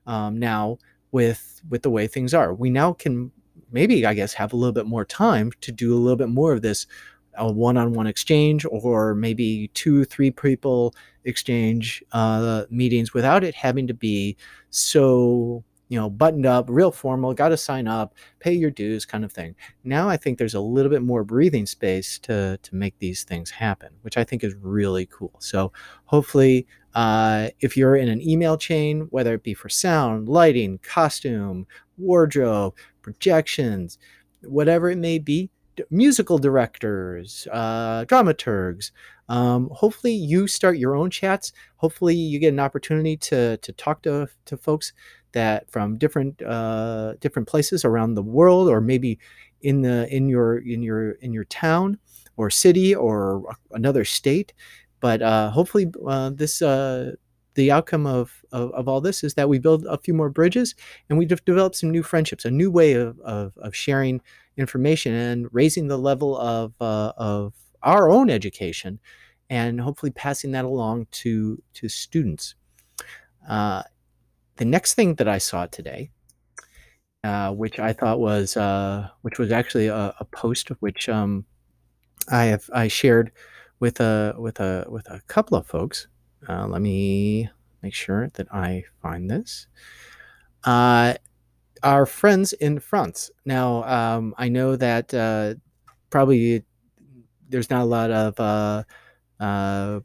um, 0.07 0.39
now 0.39 0.77
with 1.11 1.61
with 1.69 1.83
the 1.83 1.89
way 1.89 2.07
things 2.07 2.33
are. 2.33 2.53
We 2.53 2.69
now 2.69 2.93
can 2.93 3.31
maybe 3.71 4.05
I 4.05 4.13
guess 4.13 4.33
have 4.33 4.53
a 4.53 4.55
little 4.55 4.73
bit 4.73 4.85
more 4.85 5.05
time 5.05 5.51
to 5.61 5.71
do 5.71 5.93
a 5.93 5.99
little 5.99 6.17
bit 6.17 6.29
more 6.29 6.53
of 6.53 6.61
this 6.61 6.87
a 7.35 7.51
one-on-one 7.51 8.07
exchange 8.07 8.65
or 8.69 9.15
maybe 9.15 9.69
two 9.73 10.05
three 10.05 10.31
people 10.31 10.93
exchange 11.23 12.03
uh, 12.11 12.63
meetings 12.69 13.13
without 13.13 13.43
it 13.43 13.55
having 13.55 13.87
to 13.87 13.93
be 13.93 14.35
so 14.69 15.63
you 15.91 15.99
know 15.99 16.09
buttoned 16.09 16.45
up 16.45 16.65
real 16.69 16.89
formal 16.89 17.33
got 17.33 17.49
to 17.49 17.57
sign 17.57 17.85
up 17.87 18.15
pay 18.39 18.53
your 18.53 18.71
dues 18.71 19.05
kind 19.05 19.25
of 19.25 19.31
thing. 19.31 19.53
Now 19.83 20.07
i 20.07 20.17
think 20.17 20.37
there's 20.37 20.55
a 20.55 20.59
little 20.59 20.89
bit 20.89 21.01
more 21.01 21.23
breathing 21.23 21.65
space 21.65 22.17
to 22.19 22.57
to 22.63 22.75
make 22.75 22.97
these 22.99 23.23
things 23.23 23.51
happen 23.51 23.89
which 24.01 24.17
i 24.17 24.23
think 24.23 24.43
is 24.43 24.55
really 24.55 25.05
cool. 25.07 25.33
So 25.39 25.71
hopefully 26.05 26.65
uh, 26.93 27.49
if 27.61 27.77
you're 27.77 27.95
in 27.95 28.09
an 28.09 28.21
email 28.21 28.57
chain 28.57 29.07
whether 29.11 29.33
it 29.33 29.43
be 29.43 29.53
for 29.53 29.69
sound 29.69 30.27
lighting 30.29 30.79
costume 30.81 31.67
wardrobe 31.97 32.75
projections 33.01 33.97
whatever 34.43 34.89
it 34.89 34.97
may 34.97 35.19
be 35.19 35.49
musical 35.89 36.37
directors, 36.37 37.47
uh, 37.51 38.05
dramaturgs. 38.05 38.91
Um, 39.29 39.69
hopefully, 39.71 40.13
you 40.13 40.47
start 40.47 40.77
your 40.77 40.95
own 40.95 41.09
chats. 41.09 41.53
Hopefully, 41.77 42.15
you 42.15 42.39
get 42.39 42.53
an 42.53 42.59
opportunity 42.59 43.17
to 43.17 43.57
to 43.57 43.71
talk 43.73 44.01
to 44.03 44.27
to 44.45 44.57
folks 44.57 44.93
that 45.33 45.69
from 45.71 45.97
different 45.97 46.41
uh, 46.41 47.13
different 47.21 47.47
places 47.47 47.85
around 47.85 48.15
the 48.15 48.23
world, 48.23 48.69
or 48.69 48.81
maybe 48.81 49.19
in 49.61 49.81
the 49.81 50.07
in 50.13 50.27
your 50.27 50.57
in 50.57 50.81
your 50.81 51.11
in 51.21 51.33
your 51.33 51.45
town 51.45 51.97
or 52.37 52.49
city 52.49 52.93
or 52.95 53.43
another 53.71 54.05
state. 54.05 54.53
But 54.99 55.21
uh, 55.21 55.49
hopefully, 55.51 55.91
uh, 56.05 56.31
this 56.31 56.61
uh, 56.61 57.13
the 57.55 57.71
outcome 57.71 58.05
of, 58.05 58.43
of, 58.51 58.71
of, 58.71 58.87
all 58.87 59.01
this 59.01 59.23
is 59.23 59.33
that 59.33 59.49
we 59.49 59.59
build 59.59 59.85
a 59.85 59.97
few 59.97 60.13
more 60.13 60.29
bridges 60.29 60.75
and 61.09 61.19
we 61.19 61.25
develop 61.25 61.75
some 61.75 61.91
new 61.91 62.03
friendships, 62.03 62.45
a 62.45 62.51
new 62.51 62.71
way 62.71 62.93
of, 62.93 63.19
of, 63.21 63.53
of 63.57 63.75
sharing 63.75 64.21
information 64.57 65.13
and 65.13 65.47
raising 65.51 65.87
the 65.87 65.97
level 65.97 66.37
of, 66.37 66.73
uh, 66.79 67.11
of 67.17 67.53
our 67.83 68.09
own 68.09 68.29
education 68.29 68.99
and 69.49 69.81
hopefully 69.81 70.11
passing 70.11 70.51
that 70.51 70.65
along 70.65 71.07
to, 71.11 71.61
to 71.73 71.89
students. 71.89 72.55
Uh, 73.47 73.83
the 74.57 74.65
next 74.65 74.93
thing 74.93 75.15
that 75.15 75.27
I 75.27 75.39
saw 75.39 75.65
today, 75.65 76.11
uh, 77.23 77.51
which 77.51 77.79
I 77.79 77.93
thought 77.93 78.19
was, 78.19 78.55
uh, 78.55 79.09
which 79.21 79.39
was 79.39 79.51
actually 79.51 79.87
a, 79.87 80.13
a 80.19 80.25
post 80.25 80.69
which 80.79 81.09
um, 81.09 81.45
I 82.29 82.45
have 82.45 82.69
I 82.73 82.87
shared 82.87 83.31
with 83.79 83.99
a 83.99 84.35
with 84.37 84.59
a 84.59 84.85
with 84.89 85.07
a 85.09 85.21
couple 85.27 85.57
of 85.57 85.67
folks. 85.67 86.07
Uh, 86.47 86.67
let 86.67 86.81
me 86.81 87.49
make 87.81 87.93
sure 87.93 88.29
that 88.29 88.47
I 88.53 88.83
find 89.01 89.29
this. 89.29 89.67
Uh, 90.63 91.15
our 91.83 92.05
friends 92.05 92.53
in 92.53 92.79
France. 92.79 93.31
Now, 93.45 93.83
um, 93.83 94.35
I 94.37 94.49
know 94.49 94.75
that 94.75 95.13
uh, 95.13 95.55
probably 96.09 96.63
there's 97.49 97.69
not 97.69 97.81
a 97.81 97.85
lot 97.85 98.11
of, 98.11 98.39
uh, 98.39 98.83
uh, 99.39 99.99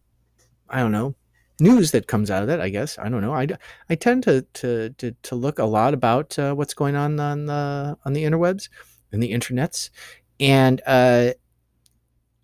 I 0.69 0.81
don't 0.81 0.93
know, 0.93 1.15
news 1.61 1.91
that 1.93 2.07
comes 2.07 2.31
out 2.31 2.43
of 2.43 2.49
that. 2.49 2.61
I 2.61 2.69
guess 2.69 2.99
I 2.99 3.09
don't 3.09 3.21
know. 3.21 3.35
I, 3.35 3.47
I 3.89 3.95
tend 3.95 4.25
to, 4.25 4.43
to 4.55 4.91
to 4.91 5.13
to 5.23 5.35
look 5.35 5.59
a 5.59 5.65
lot 5.65 5.95
about 5.95 6.39
uh, 6.39 6.55
what's 6.55 6.75
going 6.75 6.97
on 6.97 7.19
on 7.21 7.47
the 7.47 7.97
on 8.05 8.13
the 8.13 8.25
interwebs 8.25 8.69
and 9.13 9.23
the 9.23 9.33
internets, 9.33 9.91
and 10.41 10.83
uh, 10.87 11.33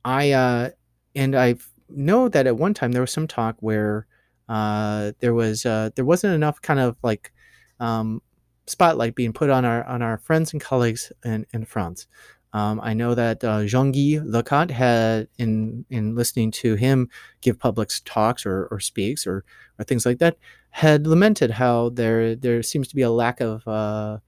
I 0.04 0.32
uh, 0.32 0.70
and 1.14 1.34
I 1.34 1.56
know 1.96 2.28
that 2.28 2.46
at 2.46 2.56
one 2.56 2.75
time 2.75 2.92
there 2.92 3.02
was 3.02 3.12
some 3.12 3.26
talk 3.26 3.56
where 3.61 4.06
uh, 4.49 5.12
there 5.20 5.34
was 5.34 5.64
uh, 5.66 5.90
there 5.94 6.04
wasn't 6.04 6.34
enough 6.34 6.61
kind 6.61 6.80
of 6.80 6.96
like 7.02 7.32
um, 7.80 8.22
spotlight 8.66 9.14
being 9.14 9.32
put 9.32 9.50
on 9.50 9.64
our 9.64 9.84
on 9.84 10.02
our 10.02 10.18
friends 10.18 10.52
and 10.52 10.61
colleagues 10.61 11.12
in, 11.25 11.46
in 11.52 11.64
France. 11.64 12.06
Um, 12.54 12.80
I 12.82 12.92
know 12.92 13.14
that 13.14 13.42
uh, 13.42 13.64
Jean-Guy 13.64 14.20
Lecat 14.22 14.70
had, 14.70 15.28
in 15.38 15.87
in 15.88 16.14
listening 16.14 16.50
to 16.52 16.75
him 16.75 17.08
give 17.40 17.58
public 17.58 17.90
talks 18.04 18.44
or, 18.44 18.66
or 18.70 18.78
speaks 18.78 19.26
or, 19.26 19.44
or 19.78 19.84
things 19.84 20.04
like 20.04 20.18
that, 20.18 20.37
had 20.70 21.06
lamented 21.06 21.50
how 21.50 21.90
there 21.90 22.37
there 22.37 22.62
seems 22.62 22.88
to 22.88 22.96
be 22.96 23.02
a 23.02 23.11
lack 23.11 23.40
of 23.40 23.66
uh, 23.66 24.18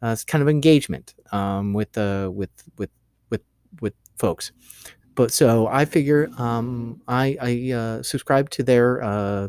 uh, 0.00 0.16
kind 0.26 0.42
of 0.42 0.48
engagement 0.48 1.14
um, 1.32 1.74
with 1.74 1.98
uh, 1.98 2.30
with 2.32 2.50
with 2.78 2.90
with 3.30 3.42
with 3.80 3.94
folks. 4.16 4.52
But 5.16 5.32
so 5.32 5.66
I 5.66 5.86
figure 5.86 6.30
um, 6.38 7.00
I, 7.08 7.36
I 7.40 7.72
uh, 7.72 8.02
subscribe 8.02 8.50
to 8.50 8.62
their 8.62 9.02
uh, 9.02 9.48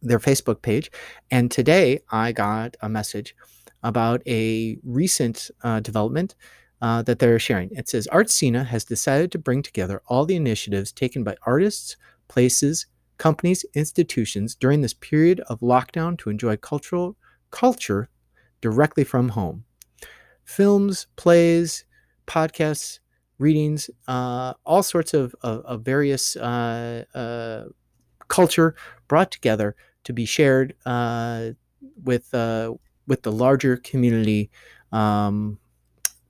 their 0.00 0.18
Facebook 0.18 0.62
page. 0.62 0.90
And 1.30 1.50
today 1.50 2.00
I 2.10 2.32
got 2.32 2.76
a 2.80 2.88
message 2.88 3.34
about 3.82 4.22
a 4.26 4.78
recent 4.84 5.50
uh, 5.62 5.80
development 5.80 6.36
uh, 6.80 7.02
that 7.02 7.18
they're 7.18 7.38
sharing. 7.38 7.70
It 7.72 7.88
says 7.88 8.08
ARTCENA 8.12 8.66
has 8.66 8.84
decided 8.84 9.30
to 9.32 9.38
bring 9.38 9.62
together 9.62 10.00
all 10.06 10.24
the 10.24 10.36
initiatives 10.36 10.92
taken 10.92 11.24
by 11.24 11.36
artists, 11.44 11.96
places, 12.28 12.86
companies, 13.18 13.64
institutions 13.74 14.54
during 14.54 14.80
this 14.80 14.94
period 14.94 15.40
of 15.48 15.60
lockdown 15.60 16.18
to 16.18 16.30
enjoy 16.30 16.56
cultural 16.56 17.16
culture 17.50 18.08
directly 18.60 19.04
from 19.04 19.30
home. 19.30 19.64
Films, 20.44 21.06
plays, 21.16 21.84
podcasts, 22.26 22.98
readings, 23.42 23.90
uh, 24.08 24.54
all 24.64 24.82
sorts 24.82 25.12
of, 25.14 25.34
of, 25.42 25.64
of 25.64 25.82
various 25.82 26.36
uh, 26.36 27.04
uh, 27.14 27.64
culture 28.28 28.74
brought 29.08 29.30
together 29.30 29.76
to 30.04 30.12
be 30.12 30.24
shared 30.24 30.74
uh, 30.86 31.50
with 32.02 32.32
with 33.08 33.22
the 33.22 33.32
larger 33.32 33.76
community 33.76 34.50
um, 34.92 35.58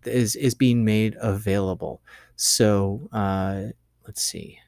is 0.04 0.34
is 0.36 0.54
being 0.54 0.84
made 0.84 1.16
available. 1.20 2.02
So 2.36 3.08
let's 4.06 4.22
see. 4.22 4.58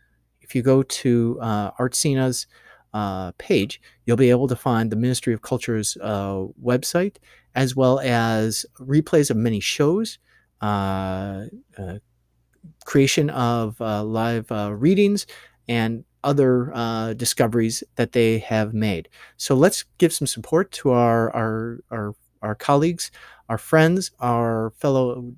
If 0.41 0.55
you 0.55 0.63
go 0.63 0.83
to 0.83 1.39
uh, 1.41 1.71
ARTCENA's 1.79 2.47
uh, 2.93 3.33
page, 3.39 3.81
you'll 4.05 4.17
be 4.17 4.31
able 4.31 4.47
to 4.49 4.55
find 4.57 4.91
the 4.93 4.97
Ministry 4.97 5.35
of 5.35 5.43
Culture's 5.43 5.97
uh, 6.01 6.45
website, 6.63 7.17
as 7.55 7.75
well 7.75 7.99
as 8.01 8.65
replays 8.79 9.31
of 9.31 9.37
many 9.37 9.59
shows, 9.59 10.19
uh, 10.61 11.47
creation 12.85 13.31
of 13.31 13.81
live 13.81 14.51
readings, 14.51 15.27
and 15.69 16.05
other 16.25 16.73
uh, 16.75 17.13
discoveries 17.13 17.85
that 17.97 18.13
they 18.13 18.39
have 18.39 18.75
made. 18.75 19.09
So 19.37 19.55
let's 19.55 19.85
give 19.99 20.13
some 20.13 20.27
support 20.27 20.73
to 20.73 20.91
our 20.91 21.31
our 21.37 21.81
our, 21.91 22.15
our 22.43 22.55
colleagues, 22.55 23.11
our 23.49 23.59
friends, 23.59 24.11
our 24.21 24.73
fellow 24.79 25.33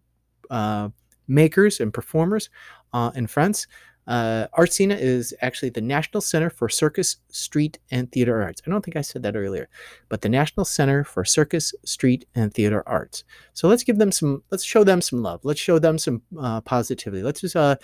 uh, 0.50 0.88
makers 1.28 1.80
and 1.80 1.92
performers 1.92 2.48
uh, 2.92 3.10
in 3.14 3.26
France. 3.26 3.66
Uh, 4.06 4.46
ARTCENA 4.56 4.96
is 4.98 5.34
actually 5.42 5.70
the 5.70 5.80
National 5.80 6.20
Center 6.20 6.48
for 6.48 6.68
Circus, 6.68 7.16
Street, 7.28 7.78
and 7.90 8.10
Theater 8.12 8.40
Arts. 8.42 8.62
I 8.66 8.70
don't 8.70 8.84
think 8.84 8.96
I 8.96 9.00
said 9.00 9.22
that 9.24 9.36
earlier, 9.36 9.68
but 10.08 10.20
the 10.20 10.28
National 10.28 10.64
Center 10.64 11.02
for 11.02 11.24
Circus, 11.24 11.74
Street, 11.84 12.26
and 12.34 12.54
Theater 12.54 12.82
Arts. 12.86 13.24
So 13.52 13.68
let's 13.68 13.82
give 13.82 13.98
them 13.98 14.12
some, 14.12 14.42
let's 14.50 14.64
show 14.64 14.84
them 14.84 15.00
some 15.00 15.22
love. 15.22 15.40
Let's 15.44 15.60
show 15.60 15.78
them 15.78 15.98
some 15.98 16.22
uh, 16.38 16.60
positivity. 16.60 17.22
Let's 17.22 17.40
just 17.40 17.56
uh, 17.56 17.76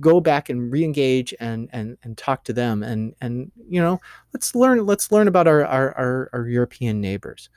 go 0.00 0.20
back 0.20 0.50
and 0.50 0.70
re-engage 0.70 1.34
and 1.40 1.68
and 1.72 1.96
and 2.02 2.18
talk 2.18 2.44
to 2.44 2.52
them 2.52 2.82
and 2.82 3.14
and 3.22 3.50
you 3.68 3.80
know 3.80 3.98
let's 4.34 4.54
learn 4.54 4.84
let's 4.84 5.10
learn 5.10 5.28
about 5.28 5.48
our 5.48 5.64
our, 5.64 5.96
our, 5.96 6.30
our 6.32 6.48
European 6.48 7.00
neighbors. 7.00 7.48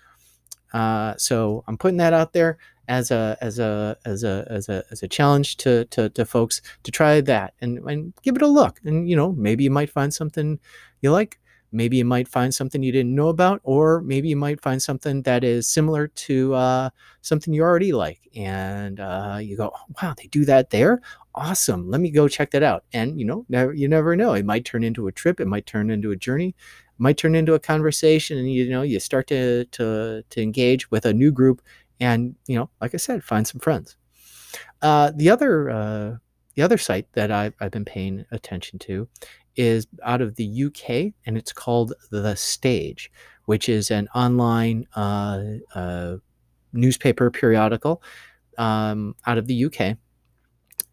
Uh, 0.73 1.13
so 1.17 1.63
I'm 1.67 1.77
putting 1.77 1.97
that 1.97 2.13
out 2.13 2.31
there 2.31 2.57
as 2.91 3.09
a 3.09 3.37
as 3.41 3.57
a 3.57 3.97
as 4.05 4.23
a 4.23 4.45
as 4.49 4.67
a 4.69 4.83
as 4.91 5.01
a 5.01 5.07
challenge 5.07 5.57
to 5.57 5.85
to, 5.85 6.09
to 6.09 6.25
folks 6.25 6.61
to 6.83 6.91
try 6.91 7.21
that 7.21 7.53
and 7.61 7.79
and 7.89 8.13
give 8.21 8.35
it 8.35 8.41
a 8.41 8.47
look. 8.47 8.79
And 8.83 9.09
you 9.09 9.15
know, 9.15 9.31
maybe 9.31 9.63
you 9.63 9.71
might 9.71 9.89
find 9.89 10.13
something 10.13 10.59
you 11.01 11.11
like. 11.11 11.39
Maybe 11.73 11.95
you 11.95 12.03
might 12.03 12.27
find 12.27 12.53
something 12.53 12.83
you 12.83 12.91
didn't 12.91 13.15
know 13.15 13.29
about, 13.29 13.61
or 13.63 14.01
maybe 14.01 14.27
you 14.27 14.35
might 14.35 14.59
find 14.61 14.81
something 14.81 15.21
that 15.21 15.41
is 15.45 15.69
similar 15.69 16.07
to 16.27 16.53
uh, 16.53 16.89
something 17.21 17.53
you 17.53 17.61
already 17.63 17.93
like, 17.93 18.19
and 18.35 18.99
uh, 18.99 19.37
you 19.41 19.55
go, 19.55 19.71
oh, 19.73 19.85
"Wow, 20.01 20.13
they 20.17 20.27
do 20.27 20.43
that 20.45 20.71
there! 20.71 20.99
Awesome! 21.33 21.89
Let 21.89 22.01
me 22.01 22.11
go 22.11 22.27
check 22.27 22.51
that 22.51 22.63
out." 22.63 22.83
And 22.91 23.17
you 23.17 23.25
know, 23.25 23.45
never, 23.47 23.73
you 23.73 23.87
never 23.87 24.17
know. 24.17 24.33
It 24.33 24.45
might 24.45 24.65
turn 24.65 24.83
into 24.83 25.07
a 25.07 25.13
trip. 25.13 25.39
It 25.39 25.47
might 25.47 25.65
turn 25.65 25.89
into 25.89 26.11
a 26.11 26.17
journey. 26.17 26.49
It 26.49 26.99
might 26.99 27.17
turn 27.17 27.35
into 27.35 27.53
a 27.53 27.59
conversation, 27.59 28.37
and 28.37 28.51
you 28.51 28.69
know, 28.69 28.81
you 28.81 28.99
start 28.99 29.27
to 29.27 29.63
to 29.65 30.23
to 30.29 30.41
engage 30.41 30.91
with 30.91 31.05
a 31.05 31.13
new 31.13 31.31
group, 31.31 31.61
and 32.01 32.35
you 32.47 32.57
know, 32.57 32.69
like 32.81 32.93
I 32.93 32.97
said, 32.97 33.23
find 33.23 33.47
some 33.47 33.61
friends. 33.61 33.95
Uh, 34.81 35.11
the 35.15 35.29
other 35.29 35.69
uh, 35.69 36.15
the 36.55 36.61
other 36.61 36.77
site 36.77 37.07
that 37.13 37.31
I've, 37.31 37.53
I've 37.61 37.71
been 37.71 37.85
paying 37.85 38.25
attention 38.31 38.79
to 38.79 39.07
is 39.55 39.87
out 40.03 40.21
of 40.21 40.35
the 40.35 40.65
UK 40.65 41.13
and 41.25 41.37
it's 41.37 41.53
called 41.53 41.93
The 42.09 42.35
Stage, 42.35 43.11
which 43.45 43.69
is 43.69 43.91
an 43.91 44.07
online 44.13 44.87
uh, 44.95 45.43
uh, 45.73 46.17
newspaper 46.73 47.31
periodical 47.31 48.01
um, 48.57 49.15
out 49.25 49.37
of 49.37 49.47
the 49.47 49.65
UK. 49.65 49.97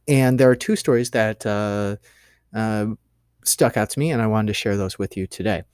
And 0.06 0.38
there 0.38 0.50
are 0.50 0.56
two 0.56 0.76
stories 0.76 1.10
that 1.10 1.44
uh, 1.44 1.96
uh, 2.54 2.86
stuck 3.44 3.76
out 3.76 3.90
to 3.90 3.98
me, 3.98 4.10
and 4.10 4.22
I 4.22 4.26
wanted 4.26 4.48
to 4.48 4.54
share 4.54 4.76
those 4.76 4.98
with 4.98 5.16
you 5.16 5.26
today. 5.26 5.64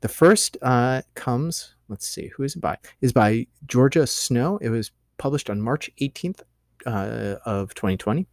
The 0.00 0.08
first 0.08 0.56
uh, 0.62 1.02
comes, 1.14 1.74
let's 1.92 2.08
see, 2.08 2.28
who 2.28 2.42
is 2.42 2.56
it 2.56 2.60
by? 2.60 2.78
Is 3.00 3.12
by 3.12 3.46
Georgia 3.66 4.06
Snow. 4.06 4.58
It 4.60 4.70
was 4.70 4.90
published 5.18 5.48
on 5.48 5.60
March 5.60 5.90
18th, 6.00 6.40
uh, 6.86 7.36
of 7.44 7.74
2020. 7.74 8.26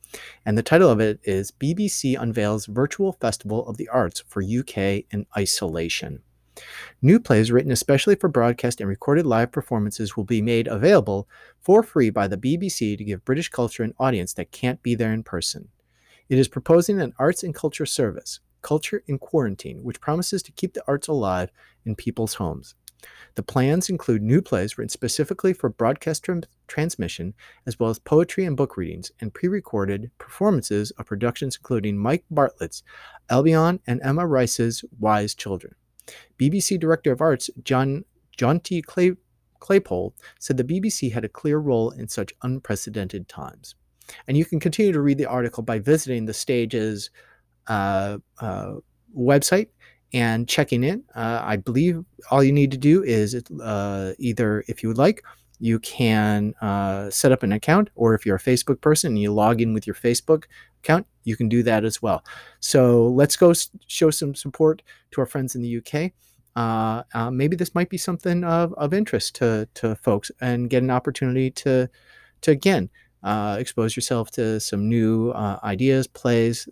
And 0.46 0.58
the 0.58 0.63
title 0.63 0.89
of 0.89 1.00
it 1.00 1.20
is 1.24 1.51
BBC 1.51 2.20
Unveils 2.20 2.66
Virtual 2.66 3.13
Festival 3.13 3.68
of 3.68 3.78
the 3.78 3.88
Arts 3.89 4.24
for 4.28 4.42
UK 4.42 5.06
in 5.12 5.25
Isolation. 5.38 6.22
New 7.01 7.20
plays 7.20 7.51
written 7.51 7.72
especially 7.72 8.16
for 8.16 8.28
broadcast 8.28 8.82
and 8.82 8.89
recorded 8.89 9.25
live 9.25 9.51
performances 9.51 10.18
will 10.18 10.25
be 10.25 10.42
made 10.42 10.68
available 10.68 11.28
for 11.62 11.84
free 11.84 12.10
by 12.10 12.28
the 12.28 12.38
BBC 12.38 12.98
to 12.98 13.04
give 13.04 13.24
British 13.24 13.50
culture 13.50 13.84
an 13.84 13.94
audience 14.00 14.34
that 14.34 14.51
can't 14.51 14.82
be 14.84 14.96
there 14.96 15.13
in 15.13 15.24
person. 15.24 15.70
It 16.28 16.38
is 16.38 16.48
proposing 16.48 17.00
an 17.00 17.13
arts 17.18 17.44
and 17.44 17.56
culture 17.56 17.86
service, 17.86 18.39
Culture 18.62 19.04
in 19.08 19.20
Quarantine, 19.20 19.84
which 19.84 20.01
promises 20.01 20.44
to 20.44 20.51
keep 20.51 20.74
the 20.74 20.84
arts 20.86 21.08
alive 21.08 21.50
in 21.86 21.96
people's 21.96 22.36
homes. 22.36 22.75
The 23.36 23.44
plans 23.44 23.89
include 23.89 24.22
new 24.22 24.41
plays 24.41 24.77
written 24.77 24.89
specifically 24.89 25.53
for 25.53 25.70
broadcast 25.70 26.24
tr- 26.24 26.39
transmission, 26.68 27.34
as 27.65 27.79
well 27.79 27.89
as 27.89 28.00
poetry 28.00 28.46
and 28.46 28.58
book 28.58 28.75
readings, 28.75 29.12
and 29.22 29.34
pre 29.34 29.48
recorded 29.50 30.12
performances 30.18 30.91
of 30.91 31.06
productions 31.06 31.58
including 31.58 31.98
Mike 31.98 32.25
Bartlett's 32.32 32.84
Albion 33.29 33.79
and 33.88 34.01
Emma 34.03 34.27
Rice's 34.27 34.84
Wise 35.00 35.36
Children. 35.36 35.75
BBC 36.38 36.79
Director 36.79 37.12
of 37.12 37.22
Arts 37.22 37.50
John 37.63 38.03
T. 38.63 38.82
Clay, 38.82 39.13
Claypole 39.60 40.13
said 40.39 40.58
the 40.58 40.63
BBC 40.63 41.12
had 41.12 41.25
a 41.25 41.29
clear 41.29 41.60
role 41.60 41.91
in 41.91 42.08
such 42.08 42.34
unprecedented 42.41 43.27
times. 43.27 43.75
And 44.27 44.38
you 44.38 44.46
can 44.46 44.60
continue 44.60 44.91
to 44.91 45.01
read 45.01 45.18
the 45.18 45.25
article 45.25 45.62
by 45.62 45.79
visiting 45.79 46.25
the 46.25 46.34
stage's 46.34 47.12
uh, 47.68 48.18
uh, 48.39 48.75
website 49.15 49.68
and 50.13 50.48
checking 50.48 50.84
in. 50.84 51.04
Uh, 51.16 51.42
I 51.44 51.58
believe 51.58 52.04
all 52.32 52.44
you 52.44 52.51
need 52.51 52.72
to 52.72 52.78
do 52.78 53.04
is 53.04 53.36
uh, 53.62 54.13
either, 54.18 54.63
if 54.68 54.82
you 54.82 54.89
would 54.89 54.98
like, 54.98 55.24
you 55.60 55.80
can 55.80 56.54
uh, 56.62 57.10
set 57.10 57.32
up 57.32 57.44
an 57.44 57.51
account, 57.51 57.89
or 57.96 58.13
if 58.13 58.25
you're 58.25 58.38
a 58.38 58.39
Facebook 58.39 58.82
person 58.82 59.12
and 59.12 59.20
you 59.20 59.32
log 59.32 59.62
in 59.62 59.74
with 59.74 59.86
your 59.86 59.94
Facebook 59.94 60.46
account, 60.84 61.06
you 61.25 61.36
can 61.36 61.50
do 61.50 61.62
that 61.63 61.84
as 61.84 62.01
well. 62.01 62.24
So 62.60 63.08
let's 63.10 63.36
go 63.36 63.54
show 63.88 64.10
some 64.10 64.34
support 64.34 64.82
to 65.12 65.22
our 65.22 65.28
friends 65.28 65.56
in 65.56 65.62
the 65.62 65.78
UK. 65.78 66.12
Uh, 66.56 67.04
uh, 67.13 67.30
maybe 67.30 67.56
this 67.56 67.75
might 67.75 67.89
be 67.89 67.98
something 67.98 68.44
of, 68.44 68.74
of 68.74 68.94
interest 68.94 69.36
to, 69.36 69.68
to 69.75 69.96
folks 69.96 70.32
and 70.42 70.70
get 70.70 70.82
an 70.82 70.89
opportunity 70.89 71.51
to, 71.51 71.89
to 72.42 72.51
again, 72.51 72.89
uh, 73.24 73.58
expose 73.60 73.96
yourself 73.96 74.32
to 74.32 74.60
some 74.62 74.88
new 74.88 75.34
ideas, 75.34 76.08
plays, 76.08 76.69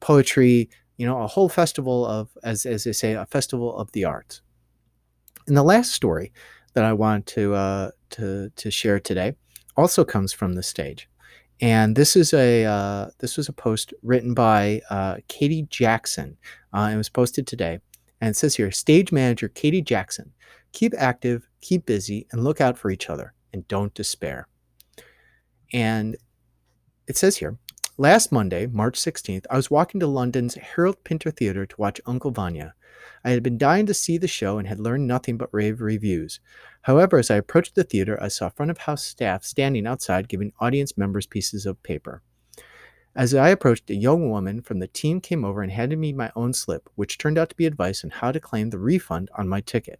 poetry, 0.00 0.68
you 0.98 1.06
know, 1.06 1.22
a 1.22 1.26
whole 1.26 1.48
festival 1.48 2.04
of, 2.04 2.28
as, 2.42 2.66
as 2.66 2.84
they 2.84 2.92
say, 2.92 3.14
a 3.14 3.24
festival 3.26 3.74
of 3.76 3.90
the 3.92 4.04
arts. 4.04 4.42
And 5.46 5.56
the 5.56 5.62
last 5.62 5.92
story 5.92 6.32
that 6.74 6.84
I 6.84 6.92
want 6.92 7.26
to, 7.28 7.54
uh, 7.54 7.90
to, 8.10 8.50
to 8.54 8.70
share 8.70 9.00
today 9.00 9.34
also 9.76 10.04
comes 10.04 10.32
from 10.32 10.54
the 10.54 10.62
stage. 10.62 11.08
And 11.60 11.96
this 11.96 12.14
is 12.14 12.32
a 12.34 12.64
uh, 12.64 13.10
this 13.18 13.36
was 13.36 13.48
a 13.48 13.52
post 13.52 13.92
written 14.02 14.32
by 14.32 14.80
uh, 14.90 15.16
Katie 15.26 15.66
Jackson. 15.70 16.36
Uh, 16.72 16.90
it 16.92 16.96
was 16.96 17.08
posted 17.08 17.48
today, 17.48 17.80
and 18.20 18.30
it 18.30 18.36
says 18.36 18.54
here: 18.54 18.70
Stage 18.70 19.10
manager 19.10 19.48
Katie 19.48 19.82
Jackson, 19.82 20.32
keep 20.72 20.94
active, 20.96 21.48
keep 21.60 21.84
busy, 21.84 22.28
and 22.30 22.44
look 22.44 22.60
out 22.60 22.78
for 22.78 22.90
each 22.92 23.10
other, 23.10 23.34
and 23.52 23.66
don't 23.66 23.92
despair. 23.94 24.46
And 25.72 26.16
it 27.08 27.16
says 27.16 27.36
here: 27.36 27.58
Last 28.00 28.30
Monday, 28.30 28.68
March 28.68 28.96
16th, 28.96 29.44
I 29.50 29.56
was 29.56 29.72
walking 29.72 29.98
to 29.98 30.06
London's 30.06 30.54
Harold 30.54 31.02
Pinter 31.02 31.32
Theatre 31.32 31.66
to 31.66 31.80
watch 31.80 32.00
Uncle 32.06 32.30
Vanya. 32.30 32.74
I 33.24 33.30
had 33.30 33.42
been 33.42 33.58
dying 33.58 33.86
to 33.86 33.92
see 33.92 34.18
the 34.18 34.28
show 34.28 34.56
and 34.56 34.68
had 34.68 34.78
learned 34.78 35.08
nothing 35.08 35.36
but 35.36 35.48
rave 35.50 35.80
reviews. 35.80 36.38
However, 36.82 37.18
as 37.18 37.28
I 37.28 37.34
approached 37.34 37.74
the 37.74 37.82
theater, 37.82 38.16
I 38.22 38.28
saw 38.28 38.50
front 38.50 38.70
of 38.70 38.78
house 38.78 39.02
staff 39.02 39.42
standing 39.42 39.84
outside 39.84 40.28
giving 40.28 40.52
audience 40.60 40.96
members 40.96 41.26
pieces 41.26 41.66
of 41.66 41.82
paper. 41.82 42.22
As 43.16 43.34
I 43.34 43.48
approached, 43.48 43.90
a 43.90 43.96
young 43.96 44.30
woman 44.30 44.62
from 44.62 44.78
the 44.78 44.86
team 44.86 45.20
came 45.20 45.44
over 45.44 45.60
and 45.60 45.72
handed 45.72 45.98
me 45.98 46.12
my 46.12 46.30
own 46.36 46.52
slip, 46.52 46.88
which 46.94 47.18
turned 47.18 47.36
out 47.36 47.48
to 47.48 47.56
be 47.56 47.66
advice 47.66 48.04
on 48.04 48.10
how 48.10 48.30
to 48.30 48.38
claim 48.38 48.70
the 48.70 48.78
refund 48.78 49.28
on 49.36 49.48
my 49.48 49.60
ticket. 49.60 49.98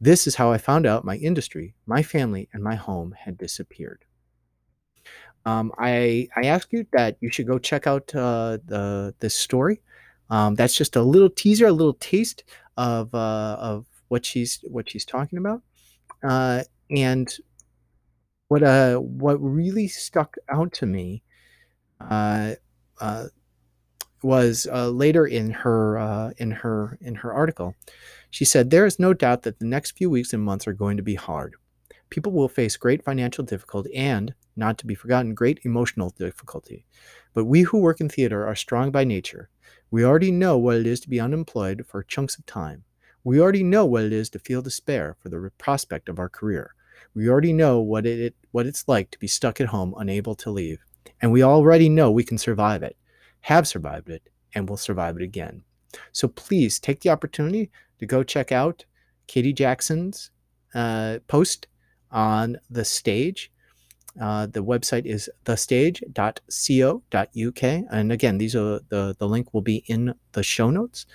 This 0.00 0.26
is 0.26 0.36
how 0.36 0.50
I 0.50 0.56
found 0.56 0.86
out 0.86 1.04
my 1.04 1.16
industry, 1.16 1.74
my 1.84 2.02
family, 2.02 2.48
and 2.54 2.64
my 2.64 2.76
home 2.76 3.14
had 3.18 3.36
disappeared. 3.36 4.06
Um, 5.48 5.72
I 5.78 6.28
I 6.36 6.42
ask 6.54 6.72
you 6.72 6.86
that 6.92 7.16
you 7.20 7.30
should 7.30 7.46
go 7.46 7.58
check 7.58 7.86
out 7.86 8.14
uh, 8.14 8.58
the 8.66 9.14
this 9.20 9.34
story. 9.34 9.80
Um, 10.28 10.54
that's 10.56 10.74
just 10.74 10.94
a 10.96 11.02
little 11.02 11.30
teaser, 11.30 11.66
a 11.68 11.72
little 11.72 11.94
taste 11.94 12.44
of 12.76 13.14
uh, 13.14 13.56
of 13.58 13.86
what 14.08 14.26
she's 14.26 14.62
what 14.64 14.90
she's 14.90 15.06
talking 15.06 15.38
about, 15.38 15.62
uh, 16.22 16.64
and 16.90 17.34
what 18.48 18.62
uh 18.62 18.96
what 18.96 19.36
really 19.36 19.88
stuck 19.88 20.36
out 20.50 20.72
to 20.74 20.86
me 20.86 21.22
uh, 22.00 22.54
uh, 23.00 23.26
was 24.22 24.66
uh, 24.70 24.90
later 24.90 25.26
in 25.26 25.50
her 25.50 25.98
uh, 25.98 26.30
in 26.36 26.50
her 26.50 26.98
in 27.00 27.14
her 27.14 27.32
article. 27.32 27.74
She 28.30 28.44
said, 28.44 28.68
"There 28.68 28.84
is 28.84 28.98
no 28.98 29.14
doubt 29.14 29.44
that 29.44 29.60
the 29.60 29.66
next 29.66 29.96
few 29.96 30.10
weeks 30.10 30.34
and 30.34 30.42
months 30.42 30.66
are 30.66 30.74
going 30.74 30.98
to 30.98 31.02
be 31.02 31.14
hard. 31.14 31.54
People 32.10 32.32
will 32.32 32.48
face 32.48 32.76
great 32.76 33.02
financial 33.02 33.44
difficulty 33.44 33.94
and, 33.94 34.34
not 34.58 34.76
to 34.78 34.86
be 34.86 34.94
forgotten, 34.94 35.34
great 35.34 35.60
emotional 35.64 36.10
difficulty. 36.10 36.84
But 37.32 37.44
we 37.44 37.62
who 37.62 37.78
work 37.78 38.00
in 38.00 38.08
theater 38.08 38.46
are 38.46 38.56
strong 38.56 38.90
by 38.90 39.04
nature. 39.04 39.48
We 39.90 40.04
already 40.04 40.30
know 40.30 40.58
what 40.58 40.76
it 40.76 40.86
is 40.86 41.00
to 41.00 41.08
be 41.08 41.20
unemployed 41.20 41.84
for 41.86 42.02
chunks 42.02 42.36
of 42.38 42.44
time. 42.46 42.84
We 43.24 43.40
already 43.40 43.62
know 43.62 43.86
what 43.86 44.04
it 44.04 44.12
is 44.12 44.28
to 44.30 44.38
feel 44.38 44.62
despair 44.62 45.16
for 45.20 45.28
the 45.28 45.50
prospect 45.58 46.08
of 46.08 46.18
our 46.18 46.28
career. 46.28 46.74
We 47.14 47.28
already 47.28 47.52
know 47.52 47.80
what 47.80 48.06
it 48.06 48.34
what 48.50 48.66
it's 48.66 48.86
like 48.88 49.10
to 49.12 49.18
be 49.18 49.26
stuck 49.26 49.60
at 49.60 49.68
home 49.68 49.94
unable 49.98 50.34
to 50.36 50.50
leave. 50.50 50.80
And 51.20 51.32
we 51.32 51.42
already 51.42 51.88
know 51.88 52.10
we 52.10 52.24
can 52.24 52.38
survive 52.38 52.82
it, 52.82 52.96
have 53.40 53.66
survived 53.66 54.08
it, 54.08 54.28
and 54.54 54.68
will 54.68 54.76
survive 54.76 55.16
it 55.16 55.22
again. 55.22 55.62
So 56.12 56.28
please 56.28 56.78
take 56.78 57.00
the 57.00 57.10
opportunity 57.10 57.70
to 57.98 58.06
go 58.06 58.22
check 58.22 58.52
out 58.52 58.84
Katie 59.26 59.52
Jackson's 59.52 60.30
uh, 60.74 61.18
post 61.28 61.66
on 62.10 62.58
the 62.70 62.84
stage. 62.84 63.50
Uh, 64.20 64.46
the 64.46 64.64
website 64.64 65.06
is 65.06 65.30
thestage.co.uk. 65.44 66.02
And 67.62 68.12
again, 68.12 68.38
these 68.38 68.56
are 68.56 68.80
the, 68.88 69.14
the 69.18 69.28
link 69.28 69.54
will 69.54 69.62
be 69.62 69.84
in 69.86 70.14
the 70.32 70.42
show 70.42 70.70
notes. 70.70 71.06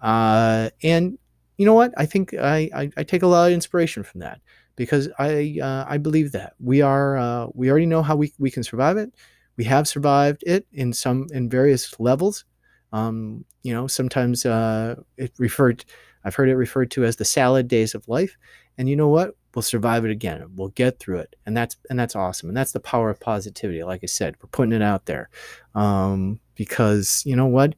Uh, 0.00 0.70
and 0.82 1.18
you 1.56 1.66
know 1.66 1.74
what? 1.74 1.92
I 1.96 2.06
think 2.06 2.34
I, 2.34 2.70
I, 2.74 2.90
I, 2.96 3.02
take 3.04 3.22
a 3.22 3.26
lot 3.26 3.46
of 3.46 3.52
inspiration 3.52 4.02
from 4.02 4.20
that 4.20 4.40
because 4.74 5.08
I 5.18 5.58
uh, 5.62 5.84
I 5.88 5.98
believe 5.98 6.32
that 6.32 6.54
we 6.58 6.82
are 6.82 7.16
uh, 7.16 7.46
we 7.54 7.70
already 7.70 7.86
know 7.86 8.02
how 8.02 8.16
we, 8.16 8.32
we 8.38 8.50
can 8.50 8.64
survive 8.64 8.96
it. 8.96 9.12
We 9.56 9.64
have 9.64 9.86
survived 9.86 10.42
it 10.46 10.66
in 10.72 10.92
some 10.92 11.26
in 11.32 11.48
various 11.48 11.98
levels. 12.00 12.44
Um, 12.92 13.44
you 13.62 13.72
know, 13.72 13.86
sometimes 13.86 14.44
uh, 14.44 14.96
it 15.16 15.32
referred 15.38 15.84
I've 16.24 16.34
heard 16.34 16.48
it 16.48 16.56
referred 16.56 16.90
to 16.92 17.04
as 17.04 17.16
the 17.16 17.24
salad 17.24 17.68
days 17.68 17.94
of 17.94 18.08
life. 18.08 18.36
And 18.78 18.88
you 18.88 18.96
know 18.96 19.08
what? 19.08 19.36
We'll 19.54 19.62
survive 19.62 20.04
it 20.04 20.10
again 20.10 20.44
we'll 20.56 20.68
get 20.70 20.98
through 20.98 21.18
it. 21.18 21.36
And 21.46 21.56
that's 21.56 21.76
and 21.90 21.98
that's 21.98 22.16
awesome. 22.16 22.48
And 22.48 22.56
that's 22.56 22.72
the 22.72 22.80
power 22.80 23.10
of 23.10 23.20
positivity 23.20 23.82
like 23.84 24.00
i 24.02 24.06
said 24.06 24.36
we're 24.42 24.48
putting 24.48 24.72
it 24.72 24.82
out 24.82 25.06
there. 25.06 25.28
Um, 25.74 26.40
because 26.54 27.22
you 27.26 27.36
know 27.36 27.46
what? 27.46 27.74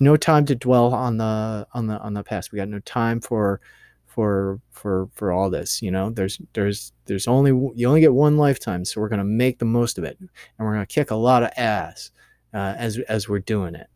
No 0.00 0.16
time 0.16 0.44
to 0.46 0.54
dwell 0.54 0.92
on 0.94 1.16
the 1.16 1.66
on 1.72 1.86
the 1.86 1.98
on 2.00 2.14
the 2.14 2.22
past. 2.22 2.52
We 2.52 2.56
got 2.56 2.68
no 2.68 2.80
time 2.80 3.20
for 3.20 3.60
for 4.06 4.60
for 4.70 5.08
for 5.12 5.32
all 5.32 5.50
this 5.50 5.82
you 5.82 5.90
know? 5.90 6.10
There's 6.10 6.40
there's 6.52 6.92
there's 7.06 7.28
only 7.28 7.50
you 7.74 7.88
only 7.88 8.00
get 8.00 8.14
one 8.14 8.36
lifetime 8.36 8.84
so 8.84 9.00
we're 9.00 9.08
going 9.08 9.18
to 9.18 9.24
make 9.24 9.58
the 9.58 9.64
most 9.64 9.98
of 9.98 10.04
it. 10.04 10.18
And 10.18 10.28
we're 10.58 10.74
going 10.74 10.86
to 10.86 10.94
kick 10.94 11.10
a 11.10 11.16
lot 11.16 11.42
of 11.42 11.50
ass 11.56 12.10
uh, 12.54 12.74
as 12.78 12.98
as 13.08 13.28
we're 13.28 13.40
doing 13.40 13.74
it. 13.74 13.88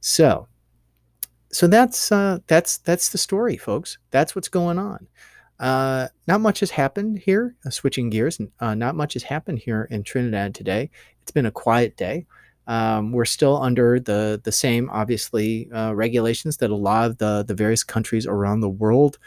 So 0.00 0.48
so 1.52 1.66
that's 1.66 2.12
uh, 2.12 2.38
that's 2.46 2.78
that's 2.78 3.08
the 3.10 3.18
story 3.18 3.56
folks. 3.56 3.98
That's 4.10 4.34
what's 4.34 4.48
going 4.48 4.78
on 4.78 5.08
uh, 5.60 6.08
not 6.26 6.40
much 6.40 6.60
has 6.60 6.70
happened 6.70 7.18
here 7.18 7.54
uh, 7.64 7.70
switching 7.70 8.10
gears 8.10 8.40
uh, 8.60 8.74
not 8.74 8.94
much 8.96 9.12
has 9.12 9.22
happened 9.22 9.58
here 9.58 9.86
in 9.90 10.02
trinidad 10.02 10.54
today 10.54 10.90
it's 11.22 11.30
been 11.30 11.46
a 11.46 11.50
quiet 11.50 11.96
day 11.96 12.26
um, 12.66 13.12
we're 13.12 13.24
still 13.24 13.60
under 13.60 13.98
the 13.98 14.40
the 14.44 14.52
same 14.52 14.88
obviously 14.90 15.70
uh, 15.72 15.92
regulations 15.92 16.58
that 16.58 16.70
a 16.70 16.76
lot 16.76 17.06
of 17.10 17.18
the 17.18 17.44
the 17.46 17.54
various 17.54 17.82
countries 17.82 18.26
around 18.26 18.60
the 18.60 18.68
world 18.68 19.18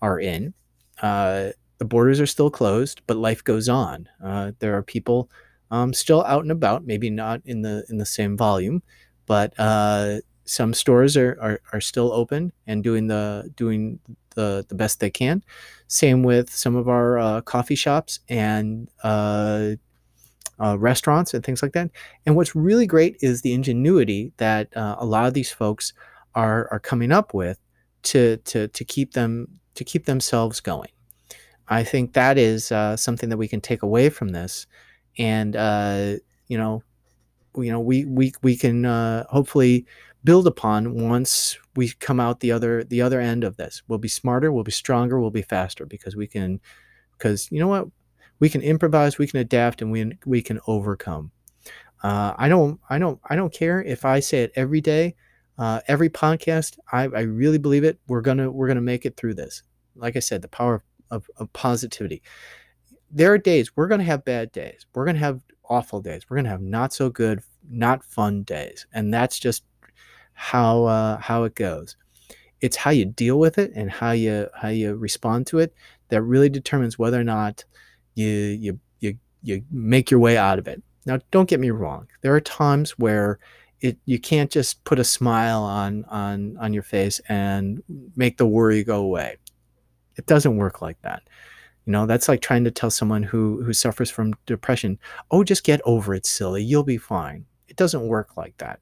are 0.00 0.18
in. 0.18 0.54
Uh, 1.02 1.50
the 1.78 1.84
borders 1.84 2.20
are 2.20 2.26
still 2.26 2.50
closed, 2.50 3.02
but 3.06 3.16
life 3.16 3.44
goes 3.44 3.68
on. 3.68 4.08
There 4.58 4.74
are 4.74 4.82
people 4.82 5.30
um, 5.70 5.92
still 5.92 6.24
out 6.24 6.42
and 6.42 6.50
about, 6.50 6.86
maybe 6.86 7.10
not 7.10 7.42
in 7.44 7.60
the 7.60 7.84
in 7.90 7.98
the 7.98 8.06
same 8.06 8.38
volume, 8.38 8.82
but 9.26 9.52
some 10.48 10.72
stores 10.72 11.16
are, 11.16 11.36
are, 11.40 11.60
are 11.72 11.80
still 11.80 12.10
open 12.12 12.52
and 12.66 12.82
doing 12.82 13.06
the 13.06 13.52
doing 13.56 14.00
the, 14.34 14.64
the 14.68 14.74
best 14.74 15.00
they 15.00 15.10
can. 15.10 15.42
Same 15.88 16.22
with 16.22 16.50
some 16.50 16.76
of 16.76 16.88
our 16.88 17.18
uh, 17.18 17.40
coffee 17.42 17.74
shops 17.74 18.20
and 18.28 18.88
uh, 19.02 19.70
uh, 20.60 20.78
restaurants 20.78 21.34
and 21.34 21.44
things 21.44 21.62
like 21.62 21.72
that. 21.72 21.90
And 22.24 22.36
what's 22.36 22.54
really 22.54 22.86
great 22.86 23.16
is 23.20 23.42
the 23.42 23.52
ingenuity 23.52 24.32
that 24.38 24.74
uh, 24.76 24.96
a 24.98 25.04
lot 25.04 25.26
of 25.26 25.34
these 25.34 25.52
folks 25.52 25.92
are 26.34 26.68
are 26.70 26.80
coming 26.80 27.12
up 27.12 27.34
with 27.34 27.58
to 28.04 28.36
to 28.38 28.68
to 28.68 28.84
keep 28.84 29.12
them 29.12 29.48
to 29.74 29.84
keep 29.84 30.06
themselves 30.06 30.60
going. 30.60 30.90
I 31.68 31.84
think 31.84 32.14
that 32.14 32.38
is 32.38 32.72
uh, 32.72 32.96
something 32.96 33.28
that 33.28 33.36
we 33.36 33.48
can 33.48 33.60
take 33.60 33.82
away 33.82 34.08
from 34.08 34.28
this, 34.28 34.66
and 35.18 35.54
uh, 35.54 36.14
you 36.46 36.56
know, 36.56 36.82
you 37.56 37.70
know, 37.72 37.80
we 37.80 38.04
we 38.04 38.32
we 38.42 38.56
can 38.56 38.84
hopefully 39.28 39.84
build 40.24 40.46
upon 40.46 40.94
once 41.08 41.58
we 41.76 41.90
come 41.90 42.20
out 42.20 42.40
the 42.40 42.52
other 42.52 42.84
the 42.84 43.02
other 43.02 43.20
end 43.20 43.44
of 43.44 43.56
this. 43.56 43.82
We'll 43.88 43.98
be 43.98 44.08
smarter, 44.08 44.52
we'll 44.52 44.64
be 44.64 44.72
stronger, 44.72 45.20
we'll 45.20 45.30
be 45.30 45.42
faster 45.42 45.86
because 45.86 46.16
we 46.16 46.26
can. 46.26 46.60
Because 47.16 47.50
you 47.50 47.58
know 47.58 47.66
what, 47.66 47.88
we 48.38 48.48
can 48.48 48.62
improvise, 48.62 49.18
we 49.18 49.26
can 49.26 49.40
adapt, 49.40 49.82
and 49.82 49.90
we 49.90 50.16
we 50.24 50.42
can 50.42 50.60
overcome. 50.66 51.32
Uh, 52.02 52.34
I 52.38 52.48
don't 52.48 52.80
I 52.88 52.98
don't 52.98 53.20
I 53.28 53.34
don't 53.34 53.52
care 53.52 53.82
if 53.82 54.04
I 54.04 54.20
say 54.20 54.42
it 54.42 54.52
every 54.54 54.80
day, 54.80 55.16
uh, 55.58 55.80
every 55.88 56.08
podcast. 56.08 56.78
I, 56.92 57.04
I 57.04 57.22
really 57.22 57.58
believe 57.58 57.82
it. 57.82 57.98
We're 58.06 58.20
gonna 58.20 58.50
we're 58.50 58.68
gonna 58.68 58.80
make 58.80 59.04
it 59.04 59.16
through 59.16 59.34
this 59.34 59.62
like 59.98 60.16
I 60.16 60.20
said, 60.20 60.42
the 60.42 60.48
power 60.48 60.82
of, 61.10 61.28
of 61.36 61.52
positivity. 61.52 62.22
There 63.10 63.32
are 63.32 63.38
days 63.38 63.76
we're 63.76 63.88
to 63.88 64.02
have 64.02 64.24
bad 64.24 64.52
days. 64.52 64.86
We're 64.94 65.06
to 65.06 65.18
have 65.18 65.40
awful 65.68 66.00
days. 66.00 66.22
We're 66.28 66.40
to 66.42 66.48
have 66.48 66.62
not 66.62 66.92
so 66.92 67.10
good, 67.10 67.40
not 67.68 68.04
fun 68.04 68.42
days, 68.42 68.86
and 68.92 69.12
that's 69.12 69.38
just 69.38 69.64
how 70.38 70.84
uh, 70.84 71.18
how 71.18 71.42
it 71.42 71.56
goes. 71.56 71.96
It's 72.60 72.76
how 72.76 72.90
you 72.90 73.04
deal 73.04 73.40
with 73.40 73.58
it 73.58 73.72
and 73.74 73.90
how 73.90 74.12
you 74.12 74.48
how 74.54 74.68
you 74.68 74.94
respond 74.94 75.48
to 75.48 75.58
it 75.58 75.74
that 76.10 76.22
really 76.22 76.48
determines 76.48 76.96
whether 76.96 77.20
or 77.20 77.24
not 77.24 77.64
you 78.14 78.28
you 78.28 78.80
you 79.00 79.18
you 79.42 79.64
make 79.72 80.12
your 80.12 80.20
way 80.20 80.36
out 80.36 80.60
of 80.60 80.68
it. 80.68 80.80
Now, 81.06 81.18
don't 81.32 81.48
get 81.48 81.58
me 81.58 81.70
wrong. 81.70 82.06
There 82.22 82.34
are 82.34 82.40
times 82.40 82.92
where 82.98 83.40
it 83.80 83.98
you 84.04 84.20
can't 84.20 84.50
just 84.50 84.84
put 84.84 85.00
a 85.00 85.04
smile 85.04 85.62
on 85.62 86.04
on 86.04 86.56
on 86.58 86.72
your 86.72 86.84
face 86.84 87.20
and 87.28 87.82
make 88.14 88.36
the 88.36 88.46
worry 88.46 88.84
go 88.84 89.00
away. 89.00 89.38
It 90.16 90.26
doesn't 90.26 90.56
work 90.56 90.80
like 90.80 91.02
that. 91.02 91.22
You 91.84 91.92
know, 91.92 92.06
that's 92.06 92.28
like 92.28 92.42
trying 92.42 92.62
to 92.62 92.70
tell 92.70 92.90
someone 92.92 93.24
who 93.24 93.62
who 93.64 93.72
suffers 93.72 94.10
from 94.10 94.34
depression, 94.46 95.00
"Oh, 95.32 95.42
just 95.42 95.64
get 95.64 95.80
over 95.84 96.14
it, 96.14 96.26
silly. 96.26 96.62
You'll 96.62 96.84
be 96.84 96.96
fine." 96.96 97.46
It 97.66 97.76
doesn't 97.76 98.06
work 98.06 98.36
like 98.36 98.56
that. 98.58 98.80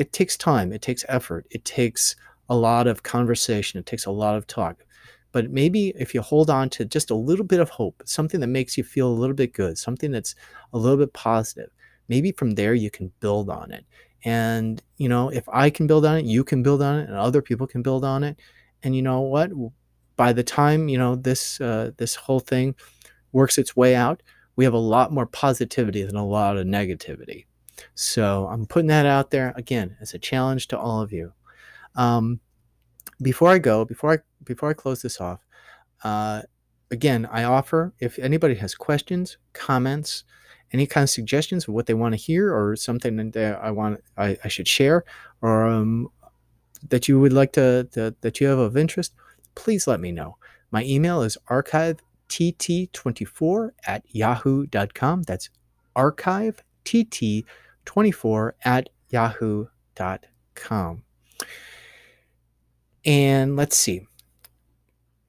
It 0.00 0.12
takes 0.12 0.36
time, 0.36 0.72
it 0.72 0.82
takes 0.82 1.04
effort, 1.08 1.46
it 1.50 1.64
takes 1.64 2.16
a 2.48 2.56
lot 2.56 2.86
of 2.86 3.02
conversation, 3.02 3.78
it 3.78 3.86
takes 3.86 4.06
a 4.06 4.10
lot 4.10 4.36
of 4.36 4.46
talk. 4.46 4.84
But 5.32 5.50
maybe 5.50 5.92
if 5.96 6.14
you 6.14 6.22
hold 6.22 6.50
on 6.50 6.70
to 6.70 6.84
just 6.84 7.10
a 7.10 7.14
little 7.14 7.44
bit 7.44 7.60
of 7.60 7.70
hope, 7.70 8.02
something 8.06 8.40
that 8.40 8.48
makes 8.48 8.76
you 8.76 8.84
feel 8.84 9.08
a 9.08 9.20
little 9.20 9.36
bit 9.36 9.52
good, 9.52 9.78
something 9.78 10.10
that's 10.10 10.34
a 10.72 10.78
little 10.78 10.98
bit 10.98 11.12
positive, 11.12 11.70
maybe 12.08 12.32
from 12.32 12.52
there 12.52 12.74
you 12.74 12.90
can 12.90 13.12
build 13.20 13.48
on 13.50 13.70
it. 13.72 13.84
And, 14.24 14.82
you 14.96 15.08
know, 15.08 15.28
if 15.28 15.48
I 15.48 15.70
can 15.70 15.86
build 15.86 16.04
on 16.04 16.18
it, 16.18 16.24
you 16.24 16.44
can 16.44 16.62
build 16.62 16.82
on 16.82 16.98
it, 16.98 17.08
and 17.08 17.16
other 17.16 17.42
people 17.42 17.66
can 17.66 17.82
build 17.82 18.04
on 18.04 18.24
it. 18.24 18.38
And 18.82 18.96
you 18.96 19.02
know 19.02 19.20
what? 19.20 19.50
by 20.16 20.34
the 20.34 20.44
time 20.44 20.88
you 20.90 20.98
know 20.98 21.16
this 21.16 21.60
uh, 21.62 21.92
this 21.96 22.14
whole 22.14 22.40
thing 22.40 22.74
works 23.32 23.56
its 23.58 23.74
way 23.74 23.94
out, 23.94 24.22
we 24.56 24.64
have 24.64 24.74
a 24.74 24.78
lot 24.78 25.12
more 25.12 25.26
positivity 25.26 26.02
than 26.02 26.16
a 26.16 26.26
lot 26.26 26.58
of 26.58 26.66
negativity. 26.66 27.46
So 27.94 28.46
I'm 28.46 28.66
putting 28.66 28.88
that 28.88 29.06
out 29.06 29.30
there 29.30 29.52
again 29.56 29.96
as 30.00 30.14
a 30.14 30.18
challenge 30.18 30.68
to 30.68 30.78
all 30.78 31.00
of 31.00 31.12
you. 31.12 31.32
Um, 31.96 32.40
before 33.22 33.50
I 33.50 33.58
go, 33.58 33.84
before 33.84 34.14
I 34.14 34.18
before 34.44 34.70
I 34.70 34.74
close 34.74 35.02
this 35.02 35.20
off, 35.20 35.40
uh, 36.04 36.42
again, 36.90 37.28
I 37.30 37.44
offer 37.44 37.92
if 37.98 38.18
anybody 38.18 38.54
has 38.56 38.74
questions, 38.74 39.38
comments, 39.52 40.24
any 40.72 40.86
kind 40.86 41.04
of 41.04 41.10
suggestions 41.10 41.68
of 41.68 41.74
what 41.74 41.84
they 41.86 41.94
want 41.94 42.12
to 42.12 42.16
hear 42.16 42.54
or 42.54 42.76
something 42.76 43.30
that 43.32 43.58
I 43.62 43.70
want 43.70 44.02
I, 44.16 44.38
I 44.44 44.48
should 44.48 44.68
share 44.68 45.04
or 45.42 45.66
um, 45.66 46.08
that 46.88 47.08
you 47.08 47.20
would 47.20 47.32
like 47.32 47.52
to, 47.52 47.88
to 47.92 48.14
that 48.20 48.40
you 48.40 48.46
have 48.46 48.58
of 48.58 48.76
interest, 48.76 49.14
please 49.54 49.86
let 49.86 50.00
me 50.00 50.12
know. 50.12 50.36
My 50.70 50.84
email 50.84 51.22
is 51.22 51.38
archivet24 51.48 53.70
at 53.86 54.04
yahoo.com. 54.08 55.22
That's 55.24 55.50
archivet24 57.86 58.52
at 58.64 58.88
yahoo.com. 59.10 61.02
And 63.04 63.56
let's 63.56 63.76
see. 63.76 64.06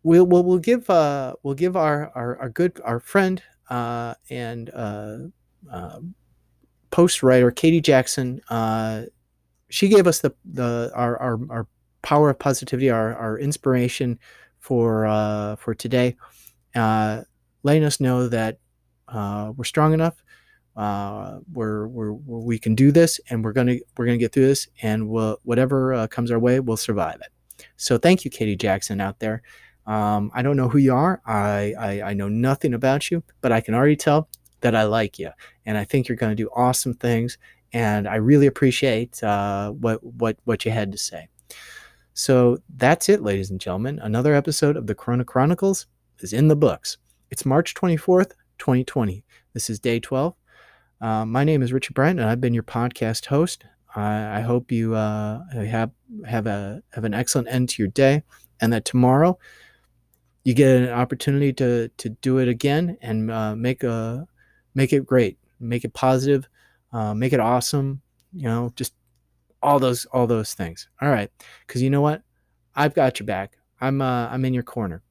We'll, 0.03 0.25
we'll, 0.25 0.43
we'll 0.43 0.59
give 0.59 0.89
uh, 0.89 1.35
we'll 1.43 1.53
give 1.53 1.77
our, 1.77 2.11
our, 2.15 2.37
our 2.39 2.49
good 2.49 2.81
our 2.83 2.99
friend 2.99 3.41
uh, 3.69 4.15
and 4.29 4.69
uh, 4.73 5.17
uh, 5.71 5.99
post 6.89 7.21
writer 7.23 7.51
Katie 7.51 7.81
Jackson. 7.81 8.41
Uh, 8.49 9.03
she 9.69 9.87
gave 9.87 10.07
us 10.07 10.19
the 10.19 10.33
the 10.43 10.91
our, 10.95 11.17
our, 11.17 11.39
our 11.49 11.67
power 12.01 12.29
of 12.31 12.39
positivity, 12.39 12.89
our, 12.89 13.15
our 13.15 13.37
inspiration 13.37 14.19
for 14.59 15.05
uh, 15.05 15.55
for 15.55 15.73
today, 15.73 16.15
uh, 16.75 17.21
letting 17.63 17.83
us 17.83 17.99
know 17.99 18.27
that 18.27 18.59
uh, 19.07 19.51
we're 19.55 19.63
strong 19.65 19.93
enough. 19.93 20.23
Uh, 20.75 21.39
we're, 21.51 21.88
we're, 21.88 22.13
we 22.13 22.57
can 22.57 22.75
do 22.75 22.91
this, 22.91 23.19
and 23.29 23.43
we're 23.43 23.51
gonna 23.51 23.75
we're 23.97 24.05
gonna 24.05 24.17
get 24.17 24.31
through 24.31 24.47
this, 24.47 24.67
and 24.81 25.10
we'll, 25.10 25.38
whatever 25.43 25.93
uh, 25.93 26.07
comes 26.07 26.31
our 26.31 26.39
way, 26.39 26.60
we'll 26.60 26.77
survive 26.77 27.19
it. 27.21 27.65
So 27.77 27.97
thank 27.97 28.23
you, 28.23 28.31
Katie 28.31 28.55
Jackson, 28.55 29.01
out 29.01 29.19
there. 29.19 29.41
Um, 29.86 30.31
I 30.34 30.41
don't 30.41 30.57
know 30.57 30.69
who 30.69 30.77
you 30.77 30.93
are. 30.93 31.21
I, 31.25 31.73
I 31.77 32.01
I 32.01 32.13
know 32.13 32.29
nothing 32.29 32.73
about 32.73 33.12
you, 33.12 33.23
but 33.41 33.51
I 33.51 33.62
can 33.62 33.73
already 33.73 33.95
tell 33.95 34.29
that 34.62 34.75
I 34.75 34.84
like 34.84 35.19
you, 35.19 35.31
and 35.65 35.77
I 35.77 35.84
think 35.84 36.07
you're 36.07 36.15
going 36.15 36.36
to 36.36 36.43
do 36.43 36.49
awesome 36.55 36.93
things. 36.93 37.38
And 37.73 38.07
I 38.07 38.15
really 38.15 38.47
appreciate 38.47 39.21
uh, 39.23 39.71
what 39.71 40.03
what 40.03 40.38
what 40.45 40.65
you 40.65 40.71
had 40.71 40.91
to 40.91 40.97
say. 40.97 41.27
So 42.13 42.60
that's 42.75 43.10
it, 43.10 43.23
ladies 43.23 43.49
and 43.49 43.60
gentlemen. 43.60 43.99
Another 43.99 44.36
episode 44.36 44.77
of 44.77 44.88
the 44.88 44.95
Corona 44.95 45.25
Chronicles 45.25 45.88
is 46.19 46.34
in 46.34 46.47
the 46.47 46.55
books. 46.55 46.97
It's 47.29 47.45
March 47.45 47.73
24th, 47.73 48.31
2020. 48.57 49.23
This 49.53 49.69
is 49.69 49.79
day 49.79 49.99
12. 49.99 50.36
Uh, 51.01 51.25
my 51.25 51.43
name 51.43 51.63
is 51.63 51.73
Richard 51.73 51.95
Bryant, 51.95 52.19
and 52.19 52.29
I've 52.29 52.39
been 52.39 52.53
your 52.53 52.61
podcast 52.61 53.25
host. 53.25 53.65
I, 53.95 54.37
I 54.37 54.41
hope 54.41 54.71
you 54.71 54.93
uh, 54.93 55.41
have 55.51 55.89
have 56.27 56.45
a 56.45 56.83
have 56.93 57.05
an 57.05 57.15
excellent 57.15 57.47
end 57.47 57.69
to 57.69 57.81
your 57.81 57.89
day, 57.89 58.21
and 58.61 58.71
that 58.71 58.85
tomorrow 58.85 59.39
you 60.43 60.53
get 60.53 60.75
an 60.75 60.89
opportunity 60.89 61.53
to 61.53 61.87
to 61.97 62.09
do 62.09 62.37
it 62.37 62.47
again 62.47 62.99
and 63.01 63.31
uh, 63.31 63.55
make 63.55 63.83
a 63.83 64.27
make 64.75 64.93
it 64.93 65.03
great, 65.03 65.39
make 65.59 65.83
it 65.83 65.93
positive, 65.93 66.47
uh, 66.93 67.15
make 67.15 67.33
it 67.33 67.39
awesome. 67.39 68.03
You 68.31 68.43
know, 68.43 68.71
just 68.75 68.93
all 69.63 69.79
those 69.79 70.05
all 70.05 70.27
those 70.27 70.53
things. 70.53 70.87
All 71.01 71.09
right, 71.09 71.31
because 71.65 71.81
you 71.81 71.89
know 71.89 72.01
what, 72.01 72.21
I've 72.75 72.93
got 72.93 73.19
your 73.19 73.25
back. 73.25 73.57
I'm 73.81 74.03
uh, 74.03 74.27
I'm 74.27 74.45
in 74.45 74.53
your 74.53 74.61
corner, 74.61 75.01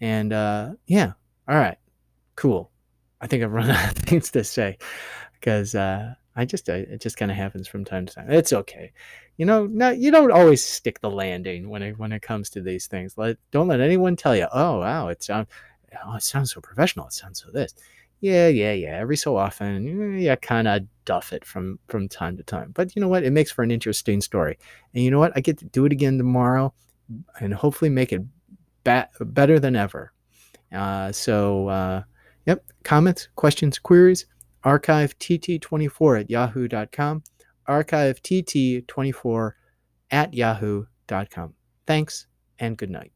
and 0.00 0.32
yeah, 0.88 1.12
all 1.48 1.56
right, 1.56 1.78
cool. 2.34 2.72
I 3.20 3.28
think 3.28 3.44
I've 3.44 3.52
run 3.52 3.70
out 3.70 3.96
of 3.96 3.96
things 3.96 4.32
to 4.32 4.42
say 4.42 4.76
because 5.38 5.74
uh, 5.74 6.14
I 6.34 6.44
just 6.44 6.68
uh, 6.68 6.74
it 6.74 7.00
just 7.00 7.16
kind 7.16 7.30
of 7.30 7.36
happens 7.36 7.68
from 7.68 7.84
time 7.84 8.06
to 8.06 8.14
time. 8.14 8.30
It's 8.30 8.52
okay, 8.52 8.92
you 9.36 9.46
know. 9.46 9.66
No, 9.66 9.90
you 9.90 10.10
don't 10.10 10.32
always 10.32 10.64
stick 10.64 11.00
the 11.00 11.10
landing 11.10 11.68
when 11.68 11.82
it 11.82 11.98
when 11.98 12.12
it 12.12 12.22
comes 12.22 12.50
to 12.50 12.60
these 12.60 12.86
things. 12.86 13.16
Let 13.16 13.38
don't 13.50 13.68
let 13.68 13.80
anyone 13.80 14.16
tell 14.16 14.36
you, 14.36 14.46
oh 14.52 14.80
wow, 14.80 15.08
it 15.08 15.22
sounds 15.22 15.48
oh 16.04 16.14
it 16.16 16.22
sounds 16.22 16.52
so 16.52 16.60
professional. 16.60 17.06
It 17.06 17.12
sounds 17.12 17.42
so 17.42 17.50
this 17.50 17.74
yeah, 18.20 18.48
yeah, 18.48 18.72
yeah. 18.72 18.96
Every 18.96 19.16
so 19.16 19.36
often, 19.36 20.18
yeah, 20.18 20.36
kind 20.36 20.66
of 20.66 20.82
duff 21.04 21.32
it 21.32 21.44
from 21.44 21.78
from 21.88 22.08
time 22.08 22.36
to 22.36 22.42
time. 22.42 22.72
But 22.74 22.96
you 22.96 23.02
know 23.02 23.08
what? 23.08 23.24
It 23.24 23.32
makes 23.32 23.52
for 23.52 23.62
an 23.62 23.70
interesting 23.70 24.20
story. 24.20 24.58
And 24.94 25.04
you 25.04 25.10
know 25.10 25.18
what? 25.18 25.32
I 25.36 25.40
get 25.40 25.58
to 25.58 25.64
do 25.66 25.84
it 25.84 25.92
again 25.92 26.16
tomorrow, 26.18 26.72
and 27.40 27.52
hopefully 27.52 27.90
make 27.90 28.12
it 28.12 28.22
ba- 28.84 29.10
better 29.20 29.60
than 29.60 29.76
ever. 29.76 30.12
Uh, 30.72 31.12
so, 31.12 31.68
uh, 31.68 32.02
yep, 32.46 32.64
comments, 32.84 33.28
questions, 33.36 33.78
queries, 33.78 34.26
Archive 34.66 35.16
tt24 35.18 36.20
at 36.20 36.30
yahoo.com, 36.30 37.22
archiveTT24 37.68 39.52
at 40.10 40.34
yahoo.com. 40.34 41.54
Thanks 41.86 42.26
and 42.58 42.76
good 42.76 42.90
night. 42.90 43.12